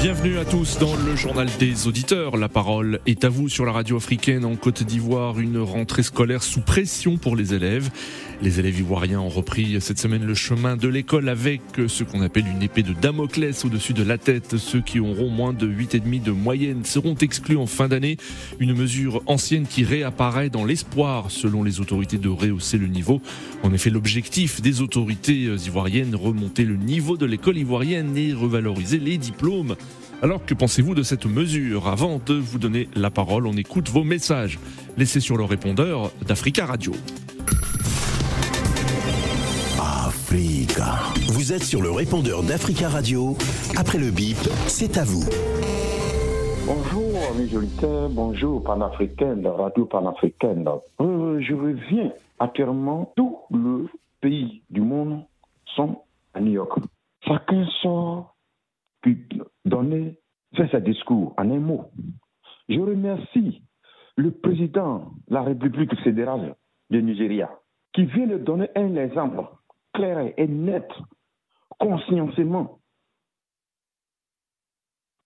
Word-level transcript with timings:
Bienvenue 0.00 0.38
à 0.38 0.44
tous 0.44 0.78
dans 0.78 0.94
le 0.94 1.16
journal 1.16 1.48
des 1.58 1.88
auditeurs. 1.88 2.36
La 2.36 2.48
parole 2.48 3.00
est 3.06 3.24
à 3.24 3.28
vous 3.28 3.48
sur 3.48 3.64
la 3.64 3.72
radio 3.72 3.96
africaine 3.96 4.44
en 4.44 4.54
Côte 4.54 4.84
d'Ivoire. 4.84 5.40
Une 5.40 5.58
rentrée 5.58 6.04
scolaire 6.04 6.44
sous 6.44 6.60
pression 6.60 7.16
pour 7.16 7.34
les 7.34 7.52
élèves. 7.52 7.90
Les 8.40 8.60
élèves 8.60 8.78
ivoiriens 8.78 9.18
ont 9.18 9.28
repris 9.28 9.80
cette 9.80 9.98
semaine 9.98 10.24
le 10.24 10.34
chemin 10.34 10.76
de 10.76 10.86
l'école 10.86 11.28
avec 11.28 11.62
ce 11.88 12.04
qu'on 12.04 12.22
appelle 12.22 12.46
une 12.46 12.62
épée 12.62 12.84
de 12.84 12.92
Damoclès 12.92 13.64
au-dessus 13.64 13.92
de 13.92 14.04
la 14.04 14.18
tête. 14.18 14.56
Ceux 14.56 14.80
qui 14.80 15.00
auront 15.00 15.30
moins 15.30 15.52
de 15.52 15.66
8,5 15.66 16.22
de 16.22 16.30
moyenne 16.30 16.84
seront 16.84 17.16
exclus 17.16 17.56
en 17.56 17.66
fin 17.66 17.88
d'année. 17.88 18.18
Une 18.60 18.74
mesure 18.74 19.20
ancienne 19.26 19.66
qui 19.66 19.82
réapparaît 19.82 20.48
dans 20.48 20.64
l'espoir, 20.64 21.32
selon 21.32 21.64
les 21.64 21.80
autorités, 21.80 22.18
de 22.18 22.28
rehausser 22.28 22.78
le 22.78 22.86
niveau. 22.86 23.20
En 23.64 23.74
effet, 23.74 23.90
l'objectif 23.90 24.62
des 24.62 24.80
autorités 24.80 25.46
ivoiriennes, 25.46 26.14
remonter 26.14 26.64
le 26.64 26.76
niveau 26.76 27.16
de 27.16 27.26
l'école 27.26 27.58
ivoirienne 27.58 28.16
et 28.16 28.32
revaloriser 28.32 29.00
les 29.00 29.18
diplômes. 29.18 29.74
Alors 30.20 30.44
que 30.44 30.52
pensez-vous 30.52 30.96
de 30.96 31.04
cette 31.04 31.26
mesure 31.26 31.86
Avant 31.86 32.18
de 32.18 32.34
vous 32.34 32.58
donner 32.58 32.88
la 32.96 33.08
parole, 33.08 33.46
on 33.46 33.52
écoute 33.52 33.88
vos 33.88 34.02
messages 34.02 34.58
laissés 34.96 35.20
sur 35.20 35.36
le 35.36 35.44
répondeur 35.44 36.10
d'Africa 36.26 36.66
Radio. 36.66 36.92
Africa. 39.78 40.96
Vous 41.28 41.52
êtes 41.52 41.62
sur 41.62 41.80
le 41.80 41.92
répondeur 41.92 42.42
d'Africa 42.42 42.88
Radio. 42.88 43.36
Après 43.76 43.98
le 43.98 44.10
bip, 44.10 44.38
c'est 44.66 44.98
à 44.98 45.04
vous. 45.04 45.24
Bonjour, 46.66 47.16
amis 47.30 47.56
auditeurs. 47.56 48.08
Bonjour, 48.10 48.64
panafricaine, 48.64 49.46
radio 49.46 49.86
panafricaine. 49.86 50.68
Euh, 51.00 51.40
je 51.40 51.54
reviens. 51.54 52.12
Actuellement, 52.40 53.12
tout 53.16 53.38
le 53.52 53.86
pays 54.20 54.62
du 54.68 54.80
monde 54.80 55.22
sont 55.76 56.02
à 56.34 56.40
New 56.40 56.52
York. 56.52 56.76
Chacun 57.24 57.64
sort 57.82 58.34
donner, 59.68 60.18
faire 60.54 60.70
ses 60.70 60.80
discours 60.80 61.34
en 61.36 61.50
un 61.50 61.60
mot. 61.60 61.90
Je 62.68 62.78
remercie 62.80 63.62
le 64.16 64.30
président 64.30 65.12
de 65.28 65.34
la 65.34 65.42
République 65.42 65.94
fédérale 66.02 66.56
du 66.90 67.02
Nigeria 67.02 67.50
qui 67.92 68.04
vient 68.04 68.26
de 68.26 68.38
donner 68.38 68.68
un 68.76 68.96
exemple 68.96 69.44
clair 69.94 70.32
et 70.36 70.46
net, 70.46 70.88
conscientement, 71.78 72.78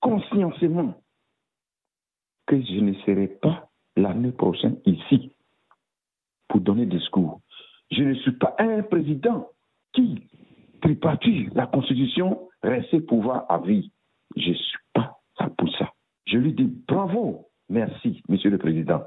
conscientement, 0.00 0.94
que 2.46 2.60
je 2.60 2.80
ne 2.80 2.94
serai 3.04 3.28
pas 3.28 3.68
l'année 3.96 4.32
prochaine 4.32 4.78
ici 4.84 5.32
pour 6.48 6.60
donner 6.60 6.86
discours. 6.86 7.40
Je 7.90 8.02
ne 8.02 8.14
suis 8.14 8.32
pas 8.32 8.54
un 8.58 8.82
président 8.82 9.48
qui 9.92 10.28
tripatue 10.80 11.48
la 11.54 11.66
Constitution, 11.66 12.48
reste 12.62 13.06
pouvoir 13.06 13.46
à 13.48 13.58
vie. 13.58 13.90
Je 14.36 14.50
ne 14.50 14.54
suis 14.54 14.78
pas 14.92 15.18
pour 15.56 15.70
ça. 15.76 15.92
Je 16.26 16.38
lui 16.38 16.52
dis 16.52 16.72
bravo, 16.88 17.48
merci, 17.68 18.22
Monsieur 18.28 18.50
le 18.50 18.58
Président. 18.58 19.02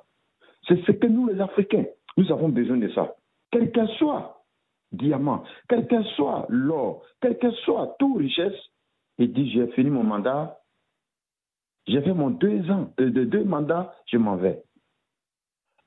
C'est 0.67 0.83
ce 0.85 0.91
que 0.91 1.07
nous, 1.07 1.27
les 1.27 1.39
Africains, 1.39 1.85
nous 2.17 2.31
avons 2.31 2.49
besoin 2.49 2.77
de 2.77 2.89
ça. 2.89 3.15
Quel 3.51 3.71
qu'elle 3.71 3.89
soit 3.97 4.43
diamant, 4.91 5.43
quel 5.69 5.87
qu'elle 5.87 6.05
soit 6.15 6.45
l'or, 6.49 7.03
quelle 7.21 7.37
que 7.37 7.51
soit 7.51 7.95
toute 7.99 8.17
richesse, 8.17 8.57
il 9.17 9.31
dit 9.33 9.51
j'ai 9.51 9.67
fini 9.67 9.89
mon 9.89 10.03
mandat, 10.03 10.59
j'ai 11.87 12.01
fait 12.01 12.13
mon 12.13 12.31
deux 12.31 12.69
ans, 12.71 12.91
euh, 12.99 13.09
de 13.09 13.23
deux 13.23 13.43
mandats, 13.43 13.93
je 14.07 14.17
m'en 14.17 14.35
vais. 14.35 14.63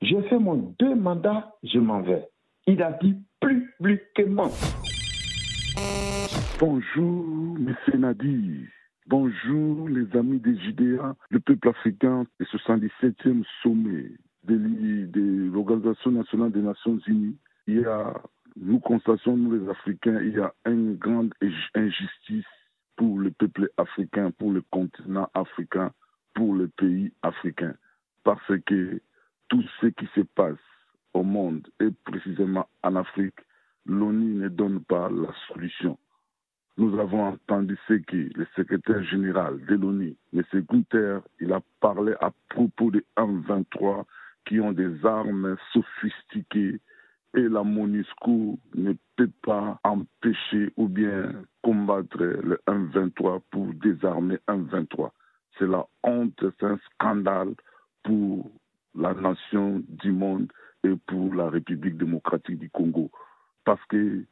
J'ai 0.01 0.21
fait 0.23 0.39
mon 0.39 0.73
deux 0.79 0.95
mandats, 0.95 1.53
je 1.63 1.79
m'en 1.79 2.01
vais. 2.01 2.25
Il 2.67 2.81
a 2.81 2.93
dit 2.93 3.15
publiquement. 3.41 4.49
Bonjour, 6.59 7.57
M. 7.57 7.75
Nadir. 7.95 8.78
Bonjour, 9.09 9.89
les 9.89 10.05
amis 10.15 10.37
des 10.37 10.55
JDA, 10.55 11.15
le 11.31 11.39
peuple 11.39 11.69
africain, 11.69 12.27
le 12.37 12.45
77e 12.45 13.43
sommet 13.63 14.11
de 14.43 15.49
l'Organisation 15.51 16.11
nationale 16.11 16.51
des 16.51 16.61
Nations 16.61 16.99
Unies. 17.07 17.35
Il 17.65 17.79
y 17.79 17.85
a, 17.85 18.13
nous 18.55 18.79
constatons, 18.79 19.35
nous 19.35 19.53
les 19.53 19.67
Africains, 19.67 20.21
il 20.21 20.33
y 20.33 20.39
a 20.39 20.53
une 20.67 20.95
grande 20.95 21.33
injustice 21.73 22.45
pour 22.97 23.17
le 23.17 23.31
peuple 23.31 23.71
africain, 23.77 24.29
pour 24.29 24.51
le 24.51 24.61
continent 24.69 25.27
africain, 25.33 25.91
pour 26.35 26.53
le 26.53 26.67
pays 26.67 27.11
africain. 27.23 27.73
Parce 28.23 28.59
que 28.67 29.01
tout 29.47 29.63
ce 29.81 29.87
qui 29.87 30.07
se 30.13 30.21
passe 30.21 30.61
au 31.15 31.23
monde 31.23 31.67
et 31.79 31.89
précisément 32.05 32.69
en 32.83 32.95
Afrique, 32.95 33.39
l'ONU 33.87 34.35
ne 34.35 34.49
donne 34.49 34.81
pas 34.81 35.09
la 35.09 35.33
solution. 35.47 35.97
Nous 36.79 36.97
avons 36.97 37.27
entendu 37.27 37.77
ce 37.89 37.95
que 37.95 38.29
le 38.33 38.47
secrétaire 38.55 39.03
général 39.03 39.59
de 39.65 39.75
l'ONU, 39.75 40.15
M. 40.33 40.43
Gunther, 40.53 41.19
il 41.41 41.51
a 41.51 41.59
parlé 41.81 42.13
à 42.21 42.31
propos 42.47 42.89
des 42.89 43.03
M23 43.17 44.05
qui 44.45 44.61
ont 44.61 44.71
des 44.71 45.05
armes 45.05 45.57
sophistiquées 45.73 46.79
et 47.35 47.41
la 47.41 47.63
MONUSCO 47.63 48.57
ne 48.75 48.93
peut 49.17 49.29
pas 49.41 49.77
empêcher 49.83 50.71
ou 50.77 50.87
bien 50.87 51.43
combattre 51.61 52.23
le 52.23 52.61
M23 52.65 53.41
pour 53.51 53.73
désarmer 53.73 54.37
M23. 54.47 55.11
C'est 55.57 55.67
la 55.67 55.85
honte, 56.03 56.41
c'est 56.61 56.65
un 56.65 56.79
scandale 56.93 57.55
pour 58.03 58.49
la 58.95 59.13
nation 59.15 59.83
du 59.89 60.13
monde 60.13 60.49
et 60.85 60.95
pour 61.07 61.35
la 61.35 61.49
République 61.49 61.97
démocratique 61.97 62.57
du 62.57 62.69
Congo. 62.69 63.11
Parce 63.65 63.83
que 63.89 64.23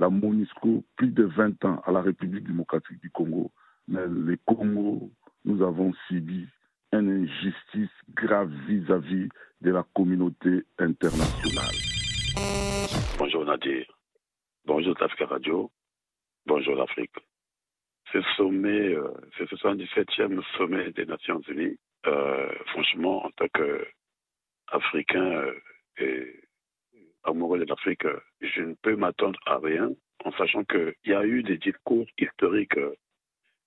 la 0.00 0.08
MONUSCO, 0.08 0.82
plus 0.96 1.10
de 1.10 1.24
20 1.24 1.64
ans 1.66 1.82
à 1.84 1.92
la 1.92 2.00
République 2.00 2.46
démocratique 2.46 2.98
du 3.02 3.10
Congo, 3.10 3.52
mais 3.86 4.06
le 4.06 4.36
Congo, 4.46 5.10
nous 5.44 5.62
avons 5.62 5.92
subi 6.08 6.46
une 6.92 7.24
injustice 7.24 7.90
grave 8.14 8.50
vis-à-vis 8.66 9.28
de 9.60 9.70
la 9.70 9.84
communauté 9.94 10.64
internationale. 10.78 11.76
Bonjour 13.18 13.44
Nadir. 13.44 13.84
Bonjour 14.64 14.96
Tafka 14.96 15.26
Radio. 15.26 15.70
Bonjour 16.46 16.76
l'Afrique. 16.76 17.14
Ce 18.10 18.22
sommet, 18.38 18.94
euh, 18.94 19.12
ce 19.36 19.44
77e 19.44 20.42
sommet 20.56 20.92
des 20.92 21.04
Nations 21.04 21.42
Unies, 21.46 21.78
euh, 22.06 22.50
franchement, 22.68 23.26
en 23.26 23.30
tant 23.32 23.48
qu'Africain 23.48 25.20
euh, 25.20 25.52
et 25.98 26.40
amoureux 27.24 27.58
de 27.58 27.66
l'Afrique, 27.66 28.06
je 28.40 28.62
ne 28.62 28.74
peux 28.74 28.96
m'attendre 28.96 29.38
à 29.46 29.58
rien, 29.58 29.90
en 30.24 30.32
sachant 30.32 30.64
qu'il 30.64 30.94
y 31.04 31.12
a 31.12 31.24
eu 31.24 31.42
des 31.42 31.58
discours 31.58 32.06
historiques 32.18 32.78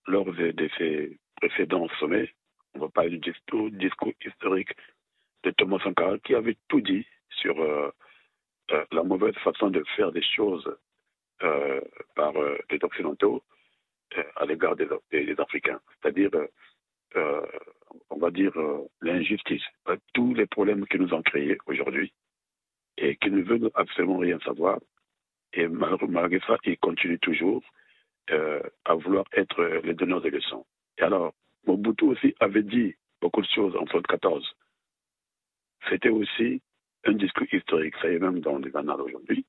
lors 0.08 0.32
de, 0.32 0.70
ces 0.78 1.18
précédents 1.38 1.88
sommets. 2.00 2.30
On 2.76 2.80
va 2.80 2.90
parler 2.90 3.18
du 3.18 3.34
discours, 3.72 4.12
historique 4.26 4.72
de 5.44 5.52
Thomas 5.52 5.80
Sankara 5.84 6.18
qui 6.20 6.36
avait 6.36 6.58
tout 6.68 6.82
dit 6.82 7.06
sur 7.30 7.56
la 8.92 9.04
mauvaise 9.04 9.36
façon 9.36 9.70
de 9.70 9.84
faire 9.96 10.12
des 10.12 10.24
choses 10.24 10.76
euh, 11.44 11.82
par 12.16 12.38
euh, 12.38 12.58
les 12.70 12.80
Occidentaux 12.84 13.44
euh, 14.18 14.24
à 14.38 14.46
l'égard 14.46 14.78
des, 14.78 14.88
des, 15.12 15.36
Africains. 15.38 15.82
C'est-à-dire, 16.02 16.30
on 18.10 18.18
va 18.18 18.32
dire, 18.32 18.54
l'injustice, 19.02 19.64
tous 20.14 20.34
les 20.34 20.46
problèmes 20.46 20.86
que 20.88 20.98
nous 20.98 21.14
ont 21.14 21.22
créés 21.22 21.58
aujourd'hui 21.66 22.14
et 22.98 23.16
qui 23.18 23.32
ne 23.32 23.42
veulent 23.42 23.72
absolument 23.76 24.18
rien 24.18 24.40
savoir. 24.40 24.80
Et 25.54 25.68
malgré 25.68 26.40
ça, 26.42 26.58
ils 26.66 26.78
continuent 26.78 27.20
toujours 27.20 27.64
à 28.30 28.96
vouloir 28.96 29.26
être 29.34 29.64
les 29.84 29.94
donneurs 29.94 30.22
de 30.22 30.30
leçons. 30.30 30.66
Et 30.98 31.04
alors, 31.04 31.34
Mobutu 31.68 32.06
aussi 32.06 32.36
avait 32.40 32.64
dit 32.64 32.96
beaucoup 33.22 33.42
de 33.42 33.48
choses 33.48 33.76
en 33.76 33.86
1974. 33.86 34.56
C'était 35.90 36.10
aussi 36.10 36.62
un 37.06 37.14
discours 37.14 37.48
historique, 37.52 37.96
ça 38.02 38.10
y 38.10 38.16
est 38.16 38.20
même 38.20 38.40
dans 38.40 38.58
les 38.58 38.76
annales 38.76 39.02
aujourd'hui, 39.02 39.46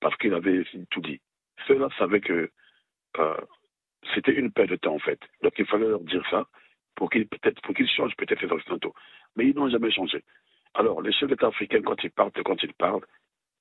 parce 0.00 0.16
qu'il 0.16 0.34
avait 0.34 0.64
tout 0.90 1.00
dit. 1.00 1.20
Ceux-là 1.66 1.88
savaient 1.98 2.20
que 2.20 2.50
euh, 3.18 3.36
c'était 4.14 4.34
une 4.34 4.52
perte 4.52 4.70
de 4.70 4.76
temps 4.76 4.94
en 4.94 4.98
fait. 4.98 5.20
Donc 5.42 5.54
il 5.58 5.66
fallait 5.66 5.88
leur 5.88 6.00
dire 6.00 6.24
ça 6.30 6.46
pour 6.94 7.10
qu'ils 7.10 7.28
peut-être 7.28 7.60
pour 7.62 7.74
qu'ils 7.74 7.88
changent 7.88 8.16
peut-être 8.16 8.42
les 8.42 8.52
occidentaux. 8.52 8.94
Mais 9.36 9.46
ils 9.46 9.54
n'ont 9.54 9.68
jamais 9.68 9.90
changé. 9.90 10.22
Alors 10.78 11.00
les 11.00 11.12
chefs 11.12 11.28
d'État 11.28 11.46
africains 11.46 11.80
quand 11.82 11.96
ils 12.04 12.10
quand 12.10 12.76
parlent, 12.78 13.06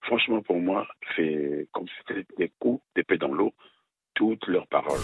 franchement 0.02 0.42
pour 0.42 0.60
moi 0.60 0.86
c'est 1.16 1.68
comme 1.72 1.88
si 1.88 1.94
c'était 2.08 2.26
des 2.38 2.52
coups 2.60 2.84
d'épée 2.94 3.18
dans 3.18 3.34
l'eau 3.34 3.54
toutes 4.16 4.46
leurs 4.48 4.68
paroles. 4.68 5.00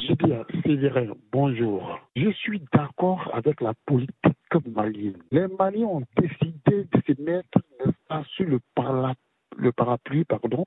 Julien 0.00 0.44
Sévérin, 0.62 1.14
bonjour. 1.32 1.98
Je 2.16 2.30
suis 2.32 2.60
d'accord 2.72 3.30
avec 3.32 3.62
la 3.62 3.72
politique 3.86 4.66
malienne. 4.66 5.22
Les 5.30 5.46
Maliens 5.48 5.86
ont 5.86 6.02
décidé 6.18 6.84
de 6.84 7.00
se 7.06 7.22
mettre 7.22 7.58
sur 8.36 8.46
le, 8.46 8.60
le 9.56 9.72
parapluie 9.72 10.24
pardon, 10.24 10.66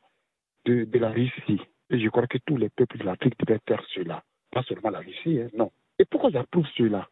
de, 0.66 0.86
de, 0.86 1.00
la 1.00 1.10
Russie. 1.10 1.62
Et 1.92 2.00
je 2.00 2.10
crois 2.10 2.25
que 2.28 2.39
tous 2.45 2.57
les 2.57 2.69
peuples 2.69 2.98
de 2.98 3.04
l'Afrique 3.04 3.38
devaient 3.39 3.60
faire 3.68 3.84
cela. 3.94 4.24
Pas 4.51 4.63
seulement 4.63 4.89
la 4.89 5.00
Russie, 5.00 5.39
hein, 5.42 5.50
non. 5.56 5.72
Et 6.00 6.06
pourquoi 6.06 6.31
j'approuve 6.31 6.68
cela? 6.75 7.07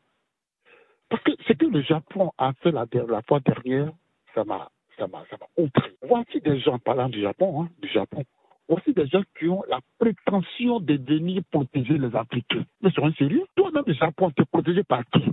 Parce 1.15 1.23
que 1.23 1.43
ce 1.47 1.53
que 1.53 1.65
le 1.65 1.81
Japon 1.81 2.31
a 2.37 2.51
fait 2.61 2.71
la, 2.71 2.85
fois 3.21 3.39
dernière, 3.39 3.89
ça 4.33 4.43
m'a 4.43 4.69
ça 4.97 5.07
m'a 5.07 5.23
outré. 5.55 5.93
Voici 6.01 6.41
des 6.41 6.59
gens, 6.59 6.77
parlant 6.77 7.07
du 7.07 7.21
Japon, 7.21 7.61
hein, 7.61 7.69
du 7.81 7.87
Japon, 7.87 8.23
voici 8.67 8.93
des 8.93 9.07
gens 9.07 9.21
qui 9.39 9.47
ont 9.47 9.63
la 9.69 9.79
prétention 9.97 10.81
de 10.81 10.95
venir 10.95 11.41
protéger 11.49 11.97
les 11.97 12.13
Africains. 12.13 12.65
Mais 12.81 12.91
sur 12.91 13.05
un 13.05 13.13
sérieux, 13.13 13.45
toi-même, 13.55 13.85
le 13.87 13.93
Japon, 13.93 14.29
tu 14.35 14.41
es 14.41 14.45
protégé 14.45 14.83
par 14.83 15.05
qui? 15.05 15.23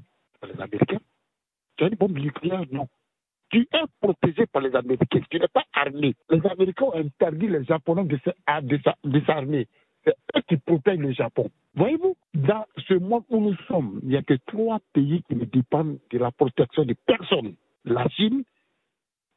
Par 0.40 0.50
les 0.50 0.60
Américains 0.60 1.00
Tu 1.76 1.84
as 1.84 1.88
une 1.88 1.96
bombe 1.96 2.16
nucléaire? 2.16 2.62
Non. 2.70 2.86
Tu 3.50 3.66
es 3.72 3.84
protégé 4.00 4.46
par 4.46 4.62
les 4.62 4.76
Américains. 4.76 5.20
Tu 5.30 5.40
n'es 5.40 5.48
pas 5.48 5.64
armé. 5.72 6.14
Les 6.30 6.46
Américains 6.46 6.84
ont 6.84 6.94
interdit 6.94 7.48
les 7.48 7.64
Japonais 7.64 8.04
de 8.04 9.20
s'armer. 9.26 9.66
C'est 10.04 10.16
eux 10.36 10.42
qui 10.48 10.56
protègent 10.56 11.00
le 11.00 11.12
Japon. 11.12 11.50
Voyez-vous, 11.74 12.16
dans 12.34 12.66
ce 12.88 12.94
monde 12.94 13.24
où 13.30 13.40
nous 13.40 13.56
sommes, 13.68 14.00
il 14.02 14.10
n'y 14.10 14.16
a 14.16 14.22
que 14.22 14.34
trois 14.46 14.80
pays 14.92 15.22
qui 15.28 15.36
ne 15.36 15.44
dépendent 15.44 15.98
de 16.10 16.18
la 16.18 16.30
protection 16.30 16.84
de 16.84 16.94
personne. 17.06 17.54
La 17.84 18.08
Chine, 18.08 18.44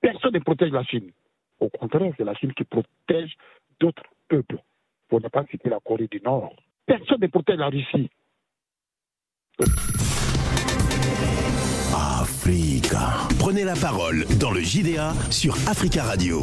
personne 0.01 0.33
ne 0.33 0.39
protège 0.39 0.71
la 0.71 0.83
Chine. 0.83 1.11
Au 1.59 1.69
contraire, 1.69 2.11
c'est 2.17 2.23
la 2.23 2.33
Chine 2.35 2.53
qui 2.53 2.63
protège 2.63 3.33
d'autres 3.79 4.03
peuples. 4.27 4.59
Pour 5.07 5.21
ne 5.21 5.27
pas 5.27 5.45
citer 5.45 5.69
la 5.69 5.79
Corée 5.79 6.07
du 6.07 6.19
Nord. 6.21 6.55
Personne 6.85 7.21
ne 7.21 7.27
protège 7.27 7.57
la 7.57 7.69
Russie. 7.69 8.09
Africa. 11.93 13.27
Prenez 13.39 13.63
la 13.63 13.75
parole 13.75 14.25
dans 14.39 14.51
le 14.51 14.59
JDA 14.59 15.13
sur 15.29 15.53
Africa 15.69 16.03
Radio. 16.03 16.41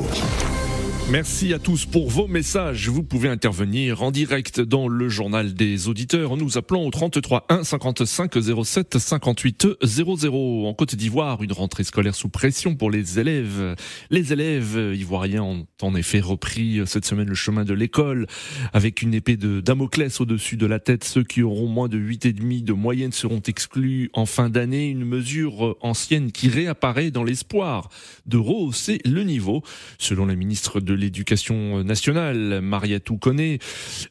Merci 1.10 1.52
à 1.52 1.58
tous 1.58 1.84
pour 1.84 2.08
vos 2.08 2.26
messages. 2.26 2.88
Vous 2.88 3.02
pouvez 3.02 3.28
intervenir 3.28 4.02
en 4.02 4.10
direct 4.10 4.60
dans 4.60 4.88
le 4.88 5.08
journal 5.08 5.52
des 5.52 5.88
auditeurs 5.88 6.32
en 6.32 6.37
nous 6.37 6.56
appelant 6.56 6.84
au 6.84 6.90
33 6.90 7.44
1 7.50 7.64
55 7.64 8.32
07 8.64 8.99
58 8.99 9.66
00. 9.82 10.66
En 10.66 10.72
Côte 10.75 10.94
d'Ivoire, 10.94 11.43
une 11.43 11.52
rentrée 11.52 11.84
scolaire 11.84 12.14
sous 12.14 12.28
pression 12.28 12.76
pour 12.76 12.90
les 12.90 13.19
élèves. 13.19 13.75
Les 14.10 14.32
élèves 14.32 14.94
ivoiriens 14.94 15.43
ont 15.43 15.66
en 15.82 15.94
effet 15.96 16.20
repris 16.20 16.81
cette 16.87 17.04
semaine 17.04 17.28
le 17.28 17.34
chemin 17.34 17.64
de 17.64 17.75
l'école 17.75 18.26
avec 18.72 19.02
une 19.02 19.12
épée 19.12 19.37
de 19.37 19.60
Damoclès 19.60 20.20
au-dessus 20.20 20.56
de 20.56 20.66
la 20.66 20.78
tête. 20.78 21.04
Ceux 21.04 21.25
qui 21.25 21.43
auront 21.43 21.69
moins 21.69 21.88
de 21.88 21.99
8,5 21.99 22.64
de 22.64 22.72
moyenne 22.72 23.12
seront 23.12 23.43
exclus 23.46 24.08
en 24.14 24.25
fin 24.25 24.49
d'année. 24.49 24.88
Une 24.88 25.04
mesure 25.04 25.76
ancienne 25.81 26.32
qui 26.32 26.49
réapparaît 26.49 27.10
dans 27.10 27.25
l'espoir 27.25 27.90
de 28.25 28.38
rehausser 28.38 29.00
le 29.04 29.25
niveau. 29.25 29.62
Selon 29.99 30.26
la 30.26 30.37
ministre 30.37 30.81
de 30.81 30.91
l'éducation 30.92 31.84
nationale, 31.84 32.60
Mariatou 32.62 33.16
connaît 33.16 33.58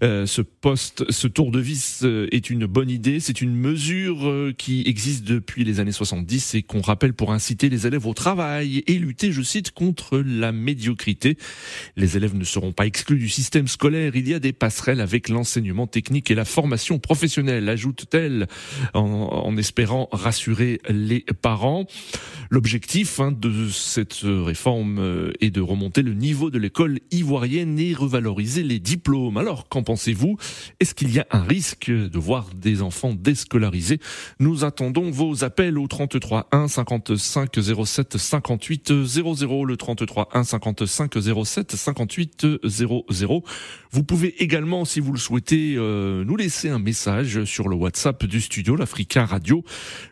euh, 0.03 0.25
ce 0.25 0.41
poste, 0.41 1.09
ce 1.11 1.27
tour 1.27 1.51
de 1.51 1.59
vis 1.59 2.01
euh, 2.03 2.27
est 2.31 2.49
une 2.49 2.65
bonne 2.65 2.89
idée. 2.89 3.19
C'est 3.19 3.41
une 3.41 3.55
mesure 3.55 4.27
euh, 4.27 4.53
qui 4.57 4.83
existe 4.85 5.23
depuis 5.23 5.63
les 5.63 5.79
années 5.79 5.91
70 5.91 6.55
et 6.55 6.63
qu'on 6.63 6.81
rappelle 6.81 7.13
pour 7.13 7.31
inciter 7.31 7.69
les 7.69 7.87
élèves 7.87 8.07
au 8.07 8.13
travail 8.13 8.83
et 8.87 8.93
lutter, 8.93 9.31
je 9.31 9.41
cite, 9.41 9.71
contre 9.71 10.19
la 10.19 10.51
médiocrité. 10.51 11.37
Les 11.95 12.17
élèves 12.17 12.35
ne 12.35 12.43
seront 12.43 12.71
pas 12.71 12.85
exclus 12.85 13.17
du 13.17 13.29
système 13.29 13.67
scolaire. 13.67 14.15
Il 14.15 14.27
y 14.27 14.33
a 14.33 14.39
des 14.39 14.53
passerelles 14.53 15.01
avec 15.01 15.29
l'enseignement 15.29 15.87
technique 15.87 16.31
et 16.31 16.35
la 16.35 16.45
formation 16.45 16.99
professionnelle, 16.99 17.69
ajoute-t-elle, 17.69 18.47
en, 18.93 19.55
espérant 19.57 20.07
rassurer 20.11 20.79
les 20.89 21.25
parents. 21.41 21.85
L'objectif 22.49 23.19
hein, 23.19 23.31
de 23.31 23.69
cette 23.69 24.21
réforme 24.23 25.31
est 25.39 25.51
de 25.51 25.61
remonter 25.61 26.01
le 26.01 26.13
niveau 26.13 26.49
de 26.49 26.57
l'école 26.57 26.70
ivoirienne 27.11 27.79
et 27.79 27.93
revaloriser 27.93 28.63
les 28.63 28.79
diplômes. 28.79 29.37
Alors, 29.37 29.67
qu'en 29.69 29.83
pensez-vous? 29.83 30.37
Est-ce 30.79 30.93
qu'il 30.95 31.13
y 31.13 31.19
a 31.19 31.27
un 31.31 31.43
risque 31.43 31.89
de 31.91 32.19
voir 32.19 32.49
des 32.55 32.81
enfants 32.81 33.13
déscolarisés? 33.13 33.99
Nous 34.39 34.63
attendons 34.63 35.11
vos 35.11 35.43
appels 35.43 35.77
au 35.77 35.87
33 35.87 36.47
1 36.51 36.67
55 36.67 37.59
07 37.85 38.17
58 38.17 39.03
00, 39.05 39.65
le 39.65 39.77
33 39.77 40.29
1 40.33 40.43
55 40.43 41.13
07 41.45 41.75
58 41.75 42.47
00. 42.63 43.43
Vous 43.91 44.03
pouvez 44.03 44.41
également, 44.41 44.85
si 44.85 44.99
vous 44.99 45.11
le 45.11 45.19
souhaitez, 45.19 45.75
euh, 45.77 46.23
nous 46.23 46.37
laisser 46.37 46.69
un 46.69 46.79
message 46.79 47.43
sur 47.43 47.67
le 47.67 47.75
WhatsApp 47.75 48.25
du 48.25 48.41
studio, 48.41 48.75
l'Africa 48.75 49.25
Radio. 49.25 49.63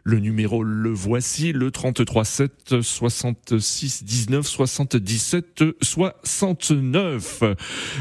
Le 0.04 0.20
numéro, 0.20 0.64
le 0.64 0.92
voici, 0.92 1.54
le 1.54 1.72
33 1.72 2.26
7 2.26 2.82
66 2.82 4.04
19 4.04 4.46
77 4.46 5.64
60 5.82 6.49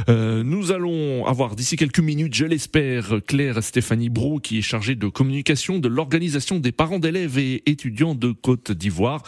euh, 0.09 0.43
nous 0.43 0.73
allons 0.73 1.27
avoir 1.27 1.57
d'ici 1.57 1.77
quelques 1.77 2.01
minutes, 2.01 2.35
je 2.35 2.45
l'espère, 2.45 3.21
Claire 3.27 3.63
Stéphanie 3.63 4.09
Brou, 4.09 4.39
qui 4.39 4.59
est 4.59 4.63
chargée 4.63 4.95
de 4.95 5.09
communication 5.09 5.79
de 5.79 5.89
l'organisation 5.89 6.59
des 6.59 6.73
parents 6.73 6.99
d'élèves 6.99 7.39
et 7.39 7.63
étudiants 7.67 8.15
de 8.15 8.33
Côte 8.33 8.73
d'Ivoire, 8.73 9.23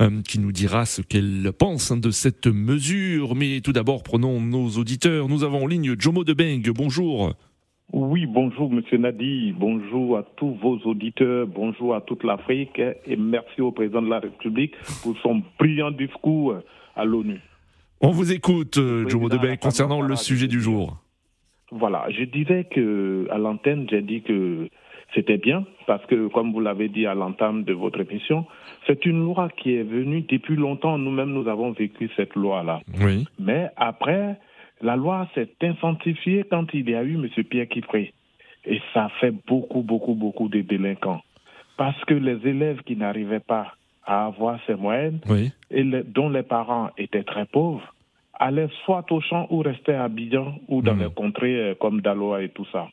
euh, 0.00 0.22
qui 0.22 0.38
nous 0.38 0.52
dira 0.52 0.86
ce 0.86 1.02
qu'elle 1.02 1.52
pense 1.58 1.92
de 1.92 2.10
cette 2.10 2.46
mesure. 2.46 3.34
Mais 3.34 3.60
tout 3.60 3.72
d'abord, 3.72 4.02
prenons 4.02 4.40
nos 4.40 4.68
auditeurs. 4.70 5.28
Nous 5.28 5.44
avons 5.44 5.64
en 5.64 5.66
ligne 5.66 5.94
Jomo 5.98 6.24
Debeng. 6.24 6.62
Bonjour. 6.74 7.32
Oui, 7.92 8.26
bonjour 8.26 8.68
Monsieur 8.70 8.98
Nadi, 8.98 9.52
bonjour 9.52 10.18
à 10.18 10.24
tous 10.36 10.54
vos 10.60 10.76
auditeurs, 10.78 11.46
bonjour 11.46 11.94
à 11.94 12.00
toute 12.00 12.24
l'Afrique 12.24 12.80
et 12.80 13.16
merci 13.16 13.60
au 13.60 13.70
président 13.70 14.02
de 14.02 14.10
la 14.10 14.18
République 14.18 14.74
pour 15.04 15.16
son 15.22 15.40
brillant 15.56 15.92
discours 15.92 16.56
à 16.96 17.04
l'ONU. 17.04 17.40
On 18.00 18.10
vous 18.10 18.32
écoute, 18.32 18.76
euh, 18.76 19.08
Jomo 19.08 19.28
Debay, 19.28 19.56
concernant 19.56 20.02
le 20.02 20.16
sujet 20.16 20.48
du 20.48 20.60
jour. 20.60 20.98
Voilà, 21.70 22.06
je 22.10 22.24
disais 22.24 22.64
que 22.64 23.26
à 23.30 23.38
l'antenne, 23.38 23.86
j'ai 23.90 24.02
dit 24.02 24.22
que 24.22 24.68
c'était 25.14 25.38
bien 25.38 25.64
parce 25.86 26.04
que, 26.06 26.28
comme 26.28 26.52
vous 26.52 26.60
l'avez 26.60 26.88
dit 26.88 27.06
à 27.06 27.14
l'entame 27.14 27.64
de 27.64 27.72
votre 27.72 28.00
émission, 28.00 28.46
c'est 28.86 29.06
une 29.06 29.24
loi 29.24 29.48
qui 29.56 29.74
est 29.74 29.82
venue 29.82 30.22
depuis 30.22 30.56
longtemps. 30.56 30.98
Nous-mêmes, 30.98 31.32
nous 31.32 31.48
avons 31.48 31.72
vécu 31.72 32.10
cette 32.16 32.34
loi-là. 32.34 32.80
Oui. 33.00 33.26
Mais 33.38 33.70
après, 33.76 34.38
la 34.82 34.96
loi 34.96 35.28
s'est 35.34 35.48
intensifiée 35.62 36.44
quand 36.50 36.66
il 36.74 36.88
y 36.90 36.94
a 36.94 37.02
eu 37.02 37.14
M. 37.14 37.28
Pierre 37.44 37.68
Kipré. 37.68 38.12
Et 38.66 38.80
ça 38.92 39.08
fait 39.20 39.32
beaucoup, 39.46 39.82
beaucoup, 39.82 40.14
beaucoup 40.14 40.48
de 40.48 40.60
délinquants. 40.60 41.22
Parce 41.76 42.02
que 42.04 42.14
les 42.14 42.46
élèves 42.46 42.82
qui 42.82 42.96
n'arrivaient 42.96 43.40
pas 43.40 43.72
à 44.06 44.26
avoir 44.26 44.58
ces 44.66 44.74
moyennes 44.74 45.20
et 45.70 45.84
dont 45.84 46.28
les 46.28 46.42
parents 46.42 46.90
étaient 46.96 47.24
très 47.24 47.46
pauvres 47.46 47.92
allaient 48.38 48.68
soit 48.84 49.10
au 49.10 49.20
champ 49.20 49.46
ou 49.50 49.60
restaient 49.60 49.94
à 49.94 50.04
Abidjan 50.04 50.58
ou 50.68 50.82
dans 50.82 50.94
hmm. 50.94 51.00
les 51.00 51.10
contrées 51.10 51.56
euh, 51.56 51.74
comme 51.74 52.00
Daloa 52.00 52.42
et 52.42 52.50
tout 52.50 52.66
ça. 52.72 52.88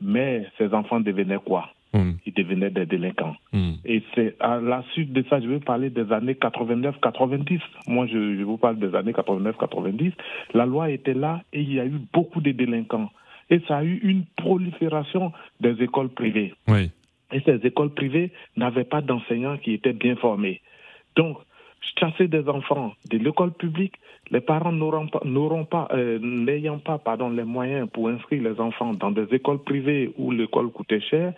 Mais 0.00 0.46
ces 0.58 0.72
enfants 0.74 1.00
devenaient 1.00 1.38
quoi? 1.44 1.70
Hmm. 1.94 2.12
Ils 2.24 2.32
devenaient 2.32 2.70
des 2.70 2.86
délinquants. 2.86 3.36
Hmm. 3.52 3.72
Et 3.84 4.02
c'est 4.14 4.34
à 4.40 4.58
la 4.58 4.82
suite 4.92 5.12
de 5.12 5.24
ça, 5.28 5.40
je 5.40 5.46
vais 5.46 5.60
parler 5.60 5.90
des 5.90 6.10
années 6.12 6.34
89-90. 6.34 7.60
Moi, 7.86 8.06
je, 8.06 8.36
je, 8.38 8.42
vous 8.42 8.56
parle 8.56 8.78
des 8.78 8.94
années 8.94 9.12
89-90. 9.12 10.12
La 10.54 10.64
loi 10.64 10.90
était 10.90 11.14
là 11.14 11.42
et 11.52 11.60
il 11.60 11.72
y 11.72 11.80
a 11.80 11.84
eu 11.84 12.00
beaucoup 12.12 12.40
de 12.40 12.52
délinquants. 12.52 13.10
Et 13.50 13.60
ça 13.68 13.78
a 13.78 13.84
eu 13.84 14.00
une 14.02 14.24
prolifération 14.36 15.32
des 15.60 15.82
écoles 15.82 16.08
privées. 16.08 16.54
Oui. 16.68 16.90
Et 17.32 17.40
ces 17.40 17.66
écoles 17.66 17.94
privées 17.94 18.30
n'avaient 18.56 18.84
pas 18.84 19.00
d'enseignants 19.00 19.56
qui 19.56 19.72
étaient 19.72 19.92
bien 19.92 20.16
formés. 20.16 20.60
Donc, 21.16 21.38
chasser 21.98 22.28
des 22.28 22.48
enfants 22.48 22.92
de 23.10 23.18
l'école 23.18 23.52
publique, 23.52 23.94
les 24.30 24.40
parents 24.40 24.72
n'auront 24.72 25.08
pas, 25.08 25.20
n'auront 25.24 25.64
pas, 25.64 25.88
euh, 25.92 26.18
n'ayant 26.20 26.78
pas, 26.78 26.98
pardon, 26.98 27.30
les 27.30 27.44
moyens 27.44 27.88
pour 27.92 28.08
inscrire 28.08 28.42
les 28.42 28.60
enfants 28.60 28.94
dans 28.94 29.10
des 29.10 29.26
écoles 29.34 29.62
privées 29.62 30.12
où 30.16 30.30
l'école 30.30 30.70
coûtait 30.70 31.00
cher, 31.00 31.32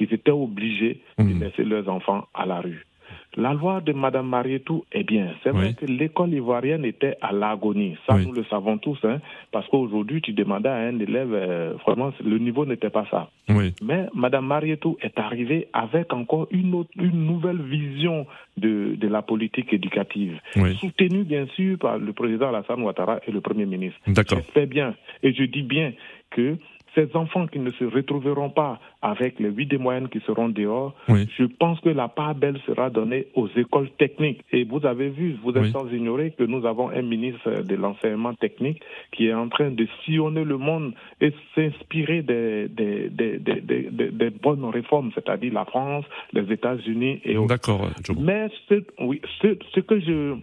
ils 0.00 0.12
étaient 0.12 0.30
obligés 0.30 1.00
de 1.18 1.24
mmh. 1.24 1.40
laisser 1.40 1.64
leurs 1.64 1.88
enfants 1.88 2.26
à 2.34 2.46
la 2.46 2.60
rue. 2.60 2.87
La 3.36 3.52
loi 3.52 3.80
de 3.80 3.92
Mme 3.92 4.26
Marietou 4.26 4.84
est 4.90 5.04
bien. 5.04 5.32
C'est 5.42 5.50
vrai 5.50 5.74
que 5.74 5.86
l'école 5.86 6.32
ivoirienne 6.32 6.84
était 6.84 7.16
à 7.20 7.32
l'agonie. 7.32 7.96
Ça, 8.06 8.16
nous 8.18 8.32
le 8.32 8.44
savons 8.44 8.78
tous. 8.78 8.98
Hein, 9.04 9.20
parce 9.52 9.66
qu'aujourd'hui, 9.68 10.20
tu 10.20 10.32
demandais 10.32 10.68
à 10.68 10.76
un 10.76 10.98
élève, 10.98 11.32
euh, 11.32 11.74
vraiment, 11.86 12.12
le 12.24 12.38
niveau 12.38 12.66
n'était 12.66 12.90
pas 12.90 13.06
ça. 13.10 13.30
Mais 13.48 14.06
Mme 14.14 14.46
Marietou 14.46 14.96
est 15.02 15.18
arrivée 15.18 15.68
avec 15.72 16.12
encore 16.12 16.48
une, 16.50 16.74
autre, 16.74 16.90
une 16.96 17.26
nouvelle 17.26 17.62
vision 17.62 18.26
de, 18.56 18.96
de 18.96 19.08
la 19.08 19.22
politique 19.22 19.72
éducative. 19.72 20.40
Soutenue, 20.80 21.24
bien 21.24 21.46
sûr, 21.54 21.78
par 21.78 21.98
le 21.98 22.12
président 22.12 22.48
Alassane 22.48 22.82
Ouattara 22.82 23.20
et 23.26 23.30
le 23.30 23.40
Premier 23.40 23.66
ministre. 23.66 23.98
D'accord. 24.06 24.38
J'espère 24.38 24.66
bien, 24.66 24.94
et 25.22 25.32
je 25.32 25.44
dis 25.44 25.62
bien 25.62 25.92
que 26.30 26.56
ces 26.94 27.08
enfants 27.14 27.46
qui 27.46 27.58
ne 27.58 27.70
se 27.72 27.84
retrouveront 27.84 28.50
pas 28.50 28.80
avec 29.02 29.38
les 29.38 29.50
huit 29.50 29.66
des 29.66 29.78
moyennes 29.78 30.08
qui 30.08 30.20
seront 30.20 30.48
dehors, 30.48 30.94
je 31.08 31.44
pense 31.44 31.80
que 31.80 31.88
la 31.88 32.08
part 32.08 32.34
belle 32.34 32.58
sera 32.66 32.90
donnée 32.90 33.26
aux 33.34 33.48
écoles 33.56 33.90
techniques. 33.98 34.42
Et 34.52 34.64
vous 34.64 34.84
avez 34.84 35.08
vu, 35.08 35.36
vous 35.42 35.52
êtes 35.52 35.72
sans 35.72 35.88
ignorer 35.92 36.32
que 36.36 36.44
nous 36.44 36.66
avons 36.66 36.90
un 36.90 37.02
ministre 37.02 37.62
de 37.62 37.74
l'enseignement 37.76 38.34
technique 38.34 38.80
qui 39.12 39.28
est 39.28 39.34
en 39.34 39.48
train 39.48 39.70
de 39.70 39.86
sillonner 40.04 40.44
le 40.44 40.58
monde 40.58 40.94
et 41.20 41.32
s'inspirer 41.54 42.22
des, 42.22 42.68
des, 42.68 43.08
des, 43.08 43.38
des, 43.38 44.30
bonnes 44.30 44.64
réformes, 44.64 45.10
c'est-à-dire 45.14 45.52
la 45.52 45.64
France, 45.64 46.04
les 46.32 46.52
États-Unis 46.52 47.20
et 47.24 47.36
autres. 47.36 47.48
D'accord. 47.48 47.88
Mais 48.18 48.48
ce, 48.68 48.82
oui, 49.00 49.20
ce, 49.40 49.56
ce 49.74 49.80
que 49.80 50.00
je 50.00 50.36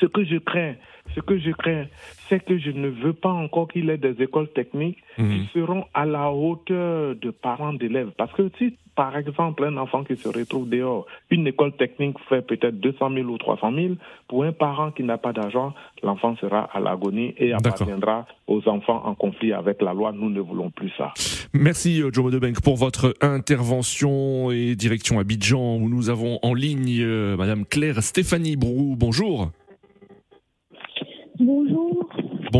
ce 0.00 0.06
que 0.06 0.24
je 0.24 0.36
crains, 0.36 0.74
ce 1.14 1.20
que 1.20 1.38
je 1.38 1.50
crains, 1.52 1.86
c'est 2.28 2.44
que 2.44 2.58
je 2.58 2.70
ne 2.70 2.88
veux 2.88 3.14
pas 3.14 3.30
encore 3.32 3.68
qu'il 3.68 3.88
ait 3.90 3.96
des 3.98 4.22
écoles 4.22 4.48
techniques 4.48 4.98
Mhm. 5.16 5.30
qui 5.30 5.46
seront 5.58 5.84
à 5.94 6.04
la 6.04 6.30
hauteur 6.30 7.14
de 7.16 7.30
parents 7.30 7.72
d'élèves. 7.72 8.10
Parce 8.16 8.32
que 8.32 8.50
si, 8.58 8.76
par 8.94 9.16
exemple, 9.16 9.64
un 9.64 9.76
enfant 9.78 10.04
qui 10.04 10.16
se 10.16 10.28
retrouve 10.28 10.68
dehors, 10.68 11.06
une 11.30 11.46
école 11.46 11.72
technique 11.72 12.16
fait 12.28 12.42
peut-être 12.46 12.78
200 12.78 13.10
000 13.14 13.28
ou 13.28 13.38
300 13.38 13.72
000, 13.74 13.94
pour 14.28 14.44
un 14.44 14.52
parent 14.52 14.90
qui 14.90 15.02
n'a 15.02 15.16
pas 15.18 15.32
d'argent, 15.32 15.72
l'enfant 16.02 16.36
sera 16.36 16.64
à 16.72 16.78
l'agonie 16.80 17.34
et 17.38 17.52
appartiendra 17.52 18.26
aux 18.46 18.68
enfants 18.68 19.02
en 19.06 19.14
conflit 19.14 19.52
avec 19.52 19.80
la 19.80 19.94
loi. 19.94 20.12
Nous 20.12 20.28
ne 20.30 20.40
voulons 20.40 20.70
plus 20.70 20.90
ça. 20.98 21.14
Merci 21.54 22.02
euh, 22.02 22.10
Joe 22.12 22.30
Debenck 22.30 22.60
pour 22.60 22.76
votre 22.76 23.14
intervention 23.22 24.50
et 24.50 24.74
direction 24.76 25.18
Abidjan 25.18 25.76
où 25.76 25.88
nous 25.88 26.10
avons 26.10 26.38
en 26.42 26.52
ligne 26.54 26.98
euh, 27.00 27.36
Madame 27.36 27.64
Claire 27.64 28.02
Stéphanie 28.02 28.56
Brou. 28.56 28.94
Bonjour. 28.98 29.50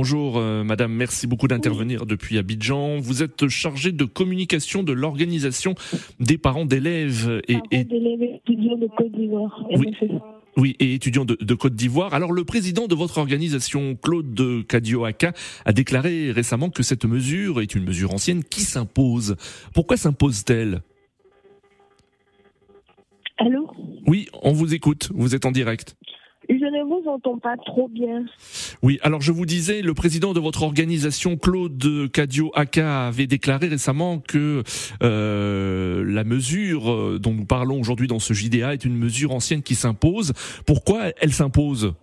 Bonjour. 0.03 0.39
Euh, 0.39 0.63
Madame, 0.63 0.93
merci 0.93 1.27
beaucoup 1.27 1.49
d'intervenir 1.49 2.07
depuis 2.07 2.39
Abidjan. 2.39 3.01
Vous 3.01 3.25
êtes 3.25 3.49
chargée 3.49 3.91
de 3.91 4.05
communication 4.05 4.85
de 4.85 4.93
l'organisation 4.93 5.75
des 6.21 6.39
parents 6.39 6.65
d'élèves 6.67 7.43
et, 7.49 7.57
et- 7.73 7.83
d'élèves 7.83 8.23
étudiants 8.23 8.77
de 8.79 8.87
Côte 8.97 9.11
d'Ivoire. 9.11 9.67
Oui. 9.75 9.91
Oui, 10.57 10.77
et 10.79 10.95
étudiants 10.95 11.25
de, 11.25 11.37
de 11.41 11.55
Côte 11.55 11.75
d'Ivoire. 11.75 12.15
Alors 12.15 12.31
le 12.31 12.45
président 12.45 12.87
de 12.87 12.95
votre 12.95 13.19
organisation, 13.19 13.97
Claude 13.97 14.65
Kadioaka, 14.69 15.33
a 15.65 15.73
déclaré 15.73 16.31
récemment 16.31 16.71
que 16.71 16.85
cette 16.85 17.05
mesure 17.05 17.61
est 17.61 17.75
une 17.75 17.83
mesure 17.83 18.15
ancienne 18.15 18.45
qui 18.45 18.61
s'impose. 18.61 19.35
Pourquoi 19.75 19.97
s'impose-t-elle? 19.97 20.81
Allô? 23.39 23.69
Oui, 24.07 24.29
on 24.45 24.53
vous 24.53 24.75
écoute, 24.75 25.11
vous 25.13 25.35
êtes 25.35 25.45
en 25.45 25.51
direct. 25.51 25.97
Je 26.79 26.85
ne 26.85 26.89
vous 26.89 27.09
entends 27.09 27.39
pas 27.39 27.57
trop 27.57 27.89
bien. 27.89 28.25
Oui, 28.85 29.01
alors 29.03 29.21
je 29.21 29.33
vous 29.33 29.47
disais, 29.47 29.83
le 29.83 29.95
président 29.95 30.33
de 30.33 30.39
votre 30.39 30.63
organisation, 30.63 31.37
Claude 31.37 32.09
Cadio 32.13 32.53
Aka, 32.55 33.09
avait 33.09 33.27
déclaré 33.27 33.67
récemment 33.67 34.21
que 34.21 34.63
euh, 35.03 36.05
la 36.07 36.23
mesure 36.23 36.93
euh, 36.93 37.19
dont 37.21 37.33
nous 37.33 37.47
parlons 37.47 37.81
aujourd'hui 37.81 38.07
dans 38.07 38.21
ce 38.21 38.33
JDA 38.33 38.75
est 38.75 38.85
une 38.85 38.97
mesure 38.97 39.33
ancienne 39.33 39.63
qui 39.63 39.75
s'impose. 39.75 40.35
Pourquoi 40.67 41.07
elle 41.21 41.33
s'impose? 41.33 41.95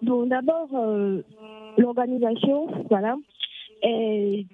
Bon, 0.00 0.26
d'abord, 0.26 0.68
euh, 0.72 1.20
l'organisation, 1.76 2.68
voilà, 2.88 3.16
est- 3.82 4.46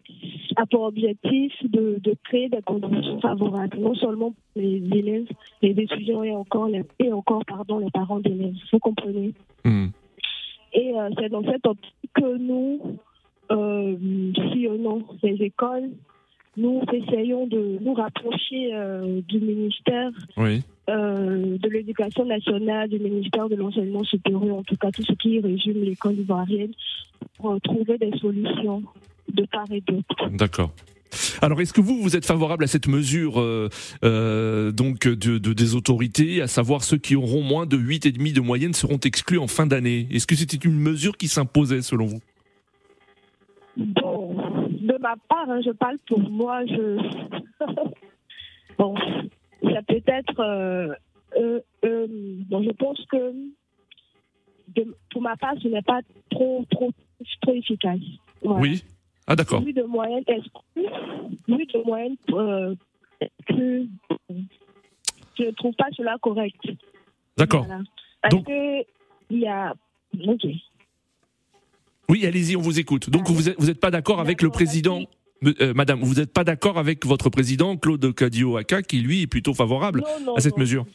a 0.57 0.67
pour 0.67 0.83
objectif 0.83 1.53
de, 1.63 1.99
de 2.03 2.15
créer 2.25 2.49
des 2.49 2.63
conditions 2.63 3.21
favorables, 3.21 3.79
non 3.79 3.95
seulement 3.95 4.31
pour 4.31 4.63
les 4.63 4.83
élèves, 4.93 5.29
les 5.63 5.71
étudiants 5.71 6.23
et 6.25 6.33
encore, 6.33 6.69
les, 6.69 6.83
et 6.99 7.13
encore 7.13 7.45
pardon, 7.45 7.79
les 7.79 7.91
parents 7.91 8.21
d'élèves. 8.21 8.55
Vous 8.73 8.79
comprenez? 8.79 9.33
Hmm. 9.65 9.89
Et 10.73 10.93
euh, 10.99 11.09
c'est 11.19 11.29
dans 11.29 11.43
cette 11.45 11.67
optique 11.67 12.11
que 12.15 12.37
nous 12.37 12.99
euh, 13.51 13.97
sillonnons 14.53 15.05
les 15.23 15.43
écoles. 15.45 15.91
Nous 16.57 16.83
essayons 16.93 17.47
de 17.47 17.79
nous 17.81 17.95
rapprocher 17.95 18.75
euh, 18.75 19.21
du 19.29 19.39
ministère 19.41 20.11
Oui. 20.37 20.63
euh, 20.91 21.57
de 21.57 21.69
l'éducation 21.69 22.25
nationale, 22.25 22.89
du 22.89 22.99
ministère 22.99 23.49
de 23.49 23.55
l'enseignement 23.55 24.03
supérieur, 24.03 24.57
en 24.57 24.63
tout 24.65 24.77
cas 24.77 24.91
tout 24.91 25.05
ce 25.05 25.13
qui 25.13 25.39
résume 25.39 25.85
l'école 25.85 26.17
ivoirienne, 26.19 26.73
pour 27.37 27.53
euh, 27.53 27.59
trouver 27.61 27.97
des 27.99 28.11
solutions 28.19 28.83
de 29.33 29.45
part 29.47 29.67
et 29.71 29.81
d'autre. 29.83 30.29
D'accord. 30.31 30.73
Alors, 31.41 31.59
est-ce 31.63 31.73
que 31.73 31.81
vous, 31.81 32.03
vous 32.03 32.17
êtes 32.17 32.27
favorable 32.27 32.65
à 32.65 32.67
cette 32.67 32.87
mesure 32.87 33.41
euh, 33.41 33.71
euh, 34.05 34.71
donc 34.73 35.09
de, 35.09 35.39
de- 35.39 35.53
des 35.55 35.75
autorités, 35.75 36.43
à 36.43 36.47
savoir 36.47 36.85
ceux 36.85 36.99
qui 36.99 37.17
auront 37.17 37.43
moins 37.43 37.65
de 37.65 37.79
8,5 37.79 38.35
de 38.35 38.41
moyenne 38.43 38.75
seront 38.75 38.99
exclus 38.99 39.39
en 39.39 39.47
fin 39.47 39.67
d'année? 39.67 40.07
Est-ce 40.11 40.27
que 40.27 40.35
c'était 40.37 40.59
une 40.59 40.79
mesure 40.79 41.17
qui 41.17 41.29
s'imposait 41.29 41.81
selon 41.81 42.05
vous? 42.07 42.21
Bon, 43.77 44.35
de 44.71 44.99
ma 45.01 45.15
part, 45.29 45.49
hein, 45.49 45.61
je 45.65 45.71
parle 45.71 45.97
pour 46.07 46.19
moi, 46.21 46.65
je. 46.67 46.99
bon, 48.79 48.95
ça 49.63 49.83
peut 49.87 50.03
être. 50.07 50.41
euh, 50.41 51.61
bon, 52.49 52.63
je 52.63 52.71
pense 52.73 53.01
que 53.11 53.33
de- 54.75 54.95
pour 55.11 55.23
ma 55.23 55.37
part, 55.37 55.55
ce 55.63 55.69
n'est 55.69 55.83
pas 55.83 56.01
trop, 56.31 56.65
trop, 56.71 56.91
trop 57.43 57.53
efficace. 57.55 57.99
Voilà. 58.43 58.61
Oui. 58.61 58.83
Ah 59.31 59.37
d'accord. 59.37 59.61
De 59.61 59.83
moyenne, 59.83 60.25
est-ce 60.27 60.49
vu 61.49 61.67
de 61.67 61.85
moyenne, 61.85 62.17
euh, 62.33 62.75
je 63.51 65.45
ne 65.45 65.51
trouve 65.53 65.75
pas 65.75 65.87
cela 65.97 66.17
correct. 66.23 66.57
D'accord. 67.37 67.65
Voilà. 67.67 67.83
Parce 68.23 68.35
Donc- 68.35 68.47
que 68.47 68.81
il 69.31 69.39
y 69.41 69.47
a. 69.47 69.75
Ok. 70.27 70.47
Oui, 72.09 72.25
allez-y, 72.27 72.57
on 72.57 72.63
vous 72.63 72.81
écoute. 72.81 73.11
Donc 73.11 73.29
vous 73.29 73.51
êtes, 73.51 73.61
vous 73.61 73.75
pas 73.75 73.91
d'accord 73.91 74.19
avec 74.21 74.41
le 74.41 74.49
président, 74.49 75.03
euh, 75.45 75.75
Madame, 75.75 76.01
vous 76.01 76.15
n'êtes 76.15 76.33
pas 76.33 76.43
d'accord 76.45 76.79
avec 76.79 77.05
votre 77.05 77.29
président 77.29 77.77
Claude 77.77 78.15
Cadio 78.15 78.57
Aka, 78.57 78.81
qui 78.83 79.01
lui 79.01 79.23
est 79.23 79.27
plutôt 79.27 79.53
favorable 79.53 80.01
Non, 80.01 80.25
non, 80.33 80.35
à 80.37 80.41
cette 80.41 80.57
non. 80.57 80.61
mesure. 80.61 80.87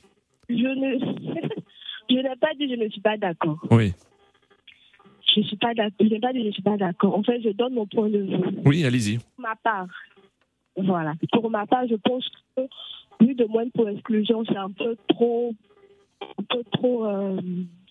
Je 0.50 0.56
ne. 0.56 1.00
je 2.10 2.16
n'ai 2.16 2.36
pas 2.42 2.50
dit 2.60 2.68
je 2.68 2.84
ne 2.84 2.90
suis 2.90 3.02
pas 3.02 3.16
d'accord. 3.18 3.60
Oui. 3.70 3.94
Je 5.36 5.42
suis 5.42 5.58
pas 5.58 5.74
d'accord. 5.74 5.94
Je 6.00 6.06
n'ai 6.06 6.20
pas 6.20 6.34
dit 6.34 6.44
je 6.46 6.52
suis 6.52 6.62
pas 6.62 6.78
d'accord. 6.78 7.18
En 7.18 7.24
fait, 7.24 7.42
je 7.42 7.50
donne 7.50 7.74
mon 7.74 7.88
point 7.88 8.10
de 8.10 8.20
vue. 8.20 8.38
Oui, 8.66 8.86
allez-y. 8.86 9.18
Pour 9.18 9.40
ma 9.40 9.56
part, 9.56 9.88
voilà. 10.78 11.14
Pour 11.32 11.50
ma 11.50 11.66
part, 11.66 11.88
je 11.88 11.96
pense 11.96 12.28
que 12.56 12.62
plus 13.20 13.34
de 13.36 13.46
moins 13.46 13.68
pour 13.70 13.90
exclusion, 13.90 14.44
c'est 14.46 14.58
un 14.58 14.70
peu 14.72 14.96
trop, 15.10 15.54
un 16.22 16.44
peu 16.44 16.64
trop. 16.72 17.06
euh, 17.06 17.40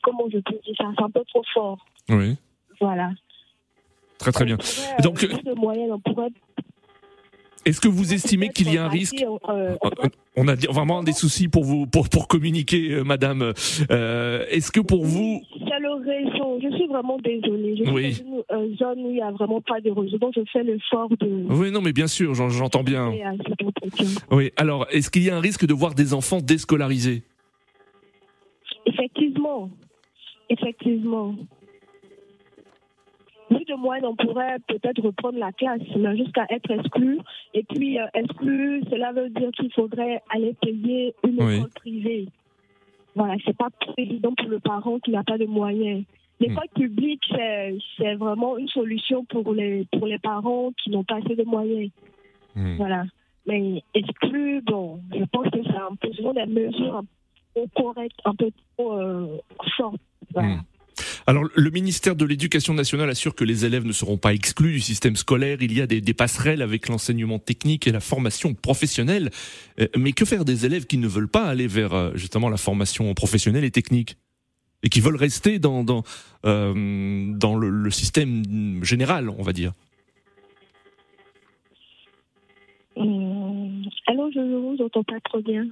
comment 0.02 0.28
je 0.32 0.38
peux 0.38 0.58
dire 0.64 0.74
ça? 0.78 0.90
C'est 0.96 1.02
un 1.04 1.10
peu 1.10 1.22
trop 1.28 1.42
fort. 1.52 1.78
Oui. 2.08 2.36
Voilà. 2.80 3.10
Très 4.18 4.32
très 4.32 4.44
bien. 4.44 4.56
Euh, 4.56 5.02
Donc, 5.02 5.18
plus 5.18 5.42
de 5.42 5.54
moyenne, 5.54 5.90
on 5.92 5.98
pourrait. 6.00 6.28
Est-ce 7.64 7.80
que 7.80 7.88
vous 7.88 8.12
estimez 8.12 8.48
qu'il 8.50 8.72
y 8.72 8.78
a 8.78 8.84
un 8.84 8.88
risque 8.88 9.24
euh, 9.48 9.76
On 10.34 10.48
a 10.48 10.54
vraiment 10.54 11.02
des 11.02 11.12
soucis 11.12 11.48
pour 11.48 11.62
vous 11.64 11.86
pour 11.86 12.08
pour 12.08 12.26
communiquer, 12.26 12.92
euh, 12.92 13.04
Madame. 13.04 13.52
Euh, 13.90 14.46
Est-ce 14.48 14.72
que 14.72 14.80
pour 14.80 15.04
vous, 15.04 15.42
C'est 15.52 15.78
le 15.78 15.92
réseau. 15.92 16.58
Je 16.62 16.74
suis 16.74 16.86
vraiment 16.86 17.18
désolée. 17.18 17.76
Je 17.76 17.84
suis 17.84 17.92
Oui. 17.92 18.22
dans 18.50 18.56
une 18.58 18.72
euh, 18.72 18.76
zone 18.76 18.98
où 19.00 19.08
il 19.10 19.14
n'y 19.16 19.20
a 19.20 19.30
vraiment 19.30 19.60
pas 19.60 19.80
de 19.82 19.90
réseau. 19.90 20.16
Donc, 20.16 20.32
je 20.34 20.40
fais 20.50 20.62
l'effort 20.62 21.10
de. 21.20 21.44
oui, 21.50 21.70
non, 21.70 21.82
mais 21.82 21.92
bien 21.92 22.06
sûr, 22.06 22.32
j'en- 22.34 22.48
j'entends 22.48 22.82
bien. 22.82 23.12
Oui. 24.30 24.50
Alors, 24.56 24.86
est-ce 24.90 25.10
qu'il 25.10 25.22
y 25.22 25.28
a 25.30 25.36
un 25.36 25.40
risque 25.40 25.66
de 25.66 25.74
voir 25.74 25.94
des 25.94 26.14
enfants 26.14 26.40
déscolarisés? 26.40 27.22
Effectivement. 28.86 29.70
Effectivement. 30.48 31.34
Vu 33.58 33.64
de 33.64 33.74
moyenne, 33.74 34.06
on 34.06 34.16
pourrait 34.16 34.58
peut-être 34.66 35.02
reprendre 35.02 35.38
la 35.38 35.52
classe, 35.52 35.80
mais 35.96 36.16
jusqu'à 36.16 36.46
être 36.50 36.70
exclu. 36.70 37.18
Et 37.54 37.62
puis, 37.64 37.98
euh, 37.98 38.06
exclu, 38.14 38.82
cela 38.90 39.12
veut 39.12 39.28
dire 39.30 39.50
qu'il 39.52 39.72
faudrait 39.72 40.22
aller 40.30 40.54
payer 40.60 41.14
une 41.26 41.42
Oui. 41.42 41.56
école 41.56 41.70
privée. 41.70 42.28
Voilà, 43.14 43.34
c'est 43.44 43.56
pas 43.56 43.68
évident 43.98 44.32
pour 44.34 44.48
le 44.48 44.58
parent 44.58 44.98
qui 45.00 45.10
n'a 45.10 45.22
pas 45.22 45.38
de 45.38 45.44
moyens. 45.44 46.04
L'école 46.40 46.68
publique, 46.74 47.22
c'est 47.30 47.76
c'est 47.96 48.14
vraiment 48.14 48.56
une 48.56 48.68
solution 48.68 49.24
pour 49.26 49.52
les, 49.52 49.86
pour 49.92 50.06
les 50.06 50.18
parents 50.18 50.72
qui 50.82 50.90
n'ont 50.90 51.04
pas 51.04 51.16
assez 51.16 51.36
de 51.36 51.44
moyens. 51.44 51.90
Hmm. 52.56 52.76
Voilà. 52.76 53.04
Mais 53.46 53.82
exclu, 53.94 54.60
bon, 54.62 55.00
je 55.14 55.24
pense 55.24 55.48
que 55.50 55.62
c'est 55.62 55.76
un 55.76 55.94
peu, 56.00 56.08
des 56.08 56.46
mesures 56.46 56.96
un 56.96 57.04
peu 57.54 57.66
correctes, 57.76 58.18
un 58.24 58.34
peu 58.34 58.50
trop 58.76 58.92
euh, 58.94 59.38
fortes. 59.76 60.00
Voilà. 60.32 60.48
Hmm. 60.48 60.62
Alors, 61.26 61.44
le 61.54 61.70
ministère 61.70 62.16
de 62.16 62.24
l'Éducation 62.24 62.74
nationale 62.74 63.08
assure 63.08 63.34
que 63.34 63.44
les 63.44 63.64
élèves 63.64 63.86
ne 63.86 63.92
seront 63.92 64.18
pas 64.18 64.32
exclus 64.34 64.72
du 64.72 64.80
système 64.80 65.16
scolaire. 65.16 65.58
Il 65.60 65.72
y 65.72 65.80
a 65.80 65.86
des, 65.86 66.14
passerelles 66.14 66.62
avec 66.62 66.88
l'enseignement 66.88 67.38
technique 67.38 67.86
et 67.86 67.92
la 67.92 68.00
formation 68.00 68.54
professionnelle. 68.54 69.30
Euh, 69.80 69.86
Mais 69.96 70.12
que 70.12 70.24
faire 70.24 70.44
des 70.44 70.66
élèves 70.66 70.86
qui 70.86 70.98
ne 70.98 71.06
veulent 71.06 71.28
pas 71.28 71.44
aller 71.44 71.66
vers 71.66 71.92
euh, 71.92 72.10
justement 72.14 72.48
la 72.48 72.56
formation 72.56 73.12
professionnelle 73.14 73.64
et 73.64 73.70
technique 73.70 74.16
et 74.82 74.88
qui 74.88 75.00
veulent 75.00 75.16
rester 75.16 75.60
dans 75.60 75.84
dans 75.84 76.02
euh, 76.44 76.74
le, 76.74 77.70
le 77.70 77.90
système 77.90 78.82
général, 78.82 79.30
on 79.30 79.42
va 79.42 79.52
dire? 79.52 79.72
Hum, 82.96 83.84
alors, 84.06 84.30
je 84.34 84.40
ne 84.40 84.56
vous 84.56 84.82
entends 84.82 85.04
pas 85.04 85.20
trop 85.20 85.40
bien. 85.40 85.66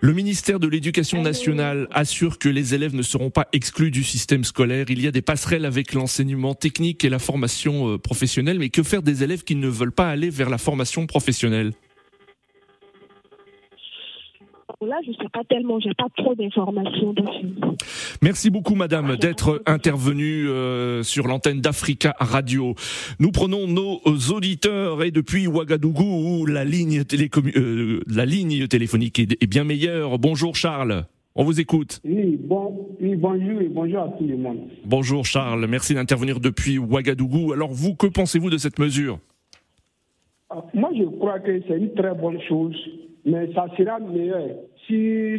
Le 0.00 0.12
ministère 0.12 0.60
de 0.60 0.68
l'Éducation 0.68 1.22
nationale 1.22 1.88
assure 1.90 2.38
que 2.38 2.48
les 2.48 2.72
élèves 2.72 2.94
ne 2.94 3.02
seront 3.02 3.30
pas 3.30 3.48
exclus 3.52 3.90
du 3.90 4.04
système 4.04 4.44
scolaire. 4.44 4.86
Il 4.90 5.02
y 5.02 5.08
a 5.08 5.10
des 5.10 5.22
passerelles 5.22 5.64
avec 5.64 5.92
l'enseignement 5.92 6.54
technique 6.54 7.04
et 7.04 7.08
la 7.08 7.18
formation 7.18 7.94
euh, 7.94 7.98
professionnelle, 7.98 8.60
mais 8.60 8.68
que 8.68 8.84
faire 8.84 9.02
des 9.02 9.24
élèves 9.24 9.42
qui 9.42 9.56
ne 9.56 9.66
veulent 9.66 9.90
pas 9.90 10.08
aller 10.08 10.30
vers 10.30 10.50
la 10.50 10.58
formation 10.58 11.08
professionnelle? 11.08 11.72
Là, 14.80 14.96
je 15.04 15.10
ne 15.10 15.14
sais 15.16 15.28
pas 15.32 15.42
tellement, 15.42 15.80
j'ai 15.80 15.92
pas 15.94 16.06
trop 16.16 16.36
d'informations 16.36 17.12
dessus. 17.12 17.48
Merci 18.22 18.48
beaucoup, 18.48 18.76
madame, 18.76 19.16
d'être 19.16 19.60
intervenue 19.66 20.48
euh, 20.48 21.02
sur 21.02 21.26
l'antenne 21.26 21.60
d'Africa 21.60 22.14
Radio. 22.20 22.76
Nous 23.18 23.32
prenons 23.32 23.66
nos 23.66 23.98
auditeurs 24.32 25.02
et 25.02 25.10
depuis 25.10 25.48
Ouagadougou, 25.48 26.04
où 26.42 26.46
la 26.46 26.64
ligne, 26.64 27.00
télécommu- 27.00 27.58
euh, 27.58 28.02
la 28.06 28.24
ligne 28.24 28.68
téléphonique 28.68 29.18
est, 29.18 29.42
est 29.42 29.46
bien 29.48 29.64
meilleure. 29.64 30.16
Bonjour, 30.20 30.54
Charles. 30.54 31.06
On 31.34 31.42
vous 31.42 31.60
écoute. 31.60 32.00
Oui, 32.04 32.36
bon, 32.40 32.88
oui, 33.00 33.16
bonjour 33.16 33.60
et 33.60 33.68
bonjour 33.68 33.98
à 34.02 34.08
tout 34.16 34.26
le 34.28 34.36
monde. 34.36 34.60
Bonjour 34.84 35.24
Charles, 35.24 35.66
merci 35.68 35.94
d'intervenir 35.94 36.38
depuis 36.40 36.78
Ouagadougou. 36.78 37.52
Alors 37.52 37.70
vous, 37.72 37.94
que 37.96 38.06
pensez-vous 38.06 38.50
de 38.50 38.58
cette 38.58 38.78
mesure? 38.78 39.18
Ah, 40.50 40.64
Moi, 40.74 40.90
je 40.96 41.04
crois 41.04 41.38
que 41.40 41.60
c'est 41.68 41.76
une 41.76 41.94
très 41.94 42.14
bonne 42.14 42.40
chose, 42.48 42.74
mais 43.28 43.52
ça 43.52 43.66
sera 43.76 43.98
meilleur 44.00 44.48
si, 44.86 45.36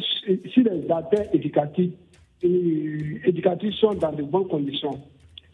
si 0.54 0.64
les 0.64 0.92
acteurs 0.92 1.26
éducatifs, 1.34 1.94
éducatifs 2.42 3.74
sont 3.76 3.96
dans 3.96 4.12
de 4.12 4.24
bonnes 4.24 4.48
conditions. 4.48 5.00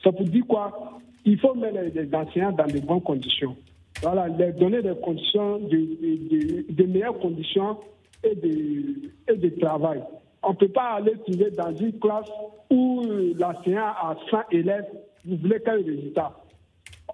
Ça 0.04 0.12
veut 0.12 0.26
dire 0.26 0.46
quoi? 0.48 1.00
Il 1.24 1.40
faut 1.40 1.56
mettre 1.56 1.80
les 1.96 2.14
enseignants 2.14 2.52
dans 2.52 2.68
de 2.68 2.80
bonnes 2.80 3.02
conditions. 3.02 3.56
Voilà, 4.02 4.28
leur 4.28 4.54
donner 4.54 4.82
des 4.82 4.94
conditions, 5.02 5.60
de, 5.60 6.72
de, 6.72 6.84
meilleures 6.84 7.18
conditions 7.18 7.78
et 8.24 8.36
de, 8.36 9.34
et 9.34 9.38
de 9.38 9.50
travail. 9.60 10.04
On 10.44 10.52
ne 10.52 10.56
peut 10.56 10.68
pas 10.68 10.96
aller 10.96 11.14
trouver 11.26 11.50
dans 11.52 11.74
une 11.74 11.98
classe 12.00 12.30
où 12.70 13.02
l'enseignant 13.40 13.88
a 13.88 14.16
100 14.30 14.38
élèves, 14.52 14.86
vous 15.26 15.38
voulez 15.38 15.60
quel 15.64 15.78
résultat? 15.78 16.34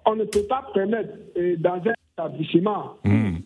On 0.04 0.16
ne 0.16 0.24
peut 0.24 0.42
pas 0.48 0.66
permettre 0.74 1.14
euh, 1.38 1.56
dans 1.58 1.76
un 1.76 1.92
établissement 2.12 2.96
hmm. 3.04 3.36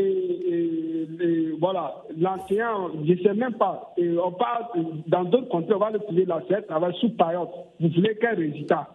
Et, 0.00 1.52
voilà, 1.60 2.02
l'enseignant, 2.18 2.90
je 3.04 3.12
ne 3.12 3.18
sais 3.18 3.34
même 3.34 3.54
pas, 3.54 3.94
on 3.98 4.32
parle, 4.32 4.64
dans 5.06 5.24
d'autres 5.24 5.48
contrées, 5.48 5.74
on 5.74 5.78
va 5.78 5.90
le 5.90 5.98
trouver 5.98 6.24
l'enseignant 6.24 6.62
travaille 6.66 6.94
sous 7.00 7.10
période, 7.10 7.48
vous 7.78 7.88
voulez 7.88 8.16
quel 8.20 8.38
résultat? 8.38 8.88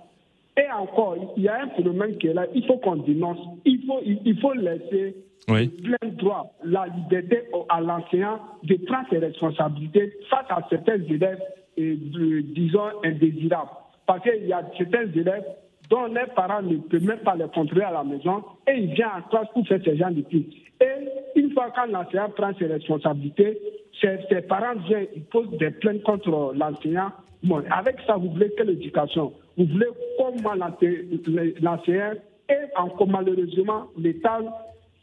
Et 0.57 0.71
encore, 0.71 1.15
il 1.35 1.43
y 1.43 1.47
a 1.47 1.63
un 1.63 1.69
phénomène 1.69 2.17
qui 2.17 2.27
est 2.27 2.33
là, 2.33 2.45
il 2.53 2.65
faut 2.65 2.77
qu'on 2.77 2.95
dénonce, 2.97 3.39
il 3.65 3.85
faut, 3.85 3.99
il 4.03 4.39
faut 4.39 4.53
laisser 4.53 5.15
plein 5.45 6.09
droit, 6.13 6.53
la 6.63 6.87
liberté 6.87 7.43
à 7.69 7.81
l'enseignant 7.81 8.39
de 8.63 8.75
prendre 8.85 9.07
ses 9.09 9.19
responsabilités 9.19 10.13
face 10.29 10.45
à 10.49 10.65
certains 10.69 11.01
élèves, 11.03 11.41
et 11.77 11.95
disons, 11.95 12.89
indésirables. 13.03 13.69
Parce 14.07 14.21
qu'il 14.23 14.47
y 14.47 14.53
a 14.53 14.63
certains 14.77 15.11
élèves 15.13 15.45
dont 15.89 16.05
les 16.05 16.25
parents 16.35 16.61
ne 16.61 16.77
peuvent 16.77 17.03
même 17.03 17.19
pas 17.19 17.35
les 17.35 17.47
contrôler 17.47 17.83
à 17.83 17.91
la 17.91 18.03
maison 18.03 18.43
et 18.67 18.73
ils 18.73 18.93
viennent 18.93 19.07
en 19.17 19.21
classe 19.29 19.47
pour 19.53 19.67
faire 19.67 19.79
ce 19.83 19.95
genre 19.95 20.11
de 20.11 20.21
trucs. 20.21 20.53
Et 20.81 21.39
une 21.39 21.51
fois 21.51 21.69
que 21.71 21.91
l'enseignant 21.91 22.29
prend 22.29 22.53
ses 22.57 22.67
responsabilités, 22.67 23.59
ses, 24.01 24.19
ses 24.29 24.41
parents 24.41 24.79
viennent, 24.87 25.07
ils 25.15 25.23
posent 25.23 25.57
des 25.57 25.71
plaintes 25.71 26.03
contre 26.03 26.53
l'enseignant. 26.55 27.11
Bon, 27.43 27.63
avec 27.71 27.97
ça, 28.07 28.15
vous 28.15 28.31
voulez 28.31 28.51
quelle 28.57 28.71
éducation? 28.71 29.33
Vous 29.57 29.65
voulez 29.65 29.87
comment 30.17 30.53
l'enseignant 30.53 32.13
et 32.47 32.77
encore 32.77 33.07
malheureusement, 33.07 33.87
l'État 33.97 34.39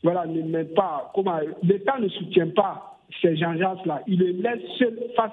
voilà, 0.02 0.26
ne 0.26 0.42
met 0.42 0.64
pas, 0.64 1.10
comment 1.14 1.38
l'État 1.62 1.98
ne 1.98 2.08
soutient 2.08 2.48
pas 2.50 2.91
ces 3.20 3.36
gens-là. 3.36 4.02
Il 4.06 4.20
les 4.20 4.32
laisse 4.32 4.62
seuls 4.78 4.98
face 5.16 5.32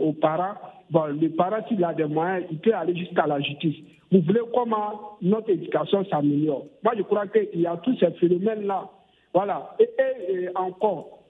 aux 0.00 0.12
parents. 0.12 0.54
Bon, 0.90 1.06
le 1.06 1.28
parent, 1.30 1.66
s'il 1.68 1.82
a 1.84 1.94
des 1.94 2.04
moyens, 2.04 2.44
il 2.50 2.58
peut 2.58 2.74
aller 2.74 2.96
jusqu'à 2.96 3.26
la 3.26 3.40
justice. 3.40 3.76
Vous 4.12 4.20
voulez 4.20 4.40
comment 4.52 5.16
notre 5.22 5.50
éducation 5.50 6.04
s'améliore? 6.04 6.66
Moi, 6.82 6.94
je 6.96 7.02
crois 7.02 7.26
qu'il 7.26 7.60
y 7.60 7.66
a 7.66 7.76
tous 7.78 7.96
ces 7.98 8.10
phénomènes-là. 8.12 8.88
Voilà. 9.32 9.74
Et, 9.80 10.48
encore, 10.54 11.24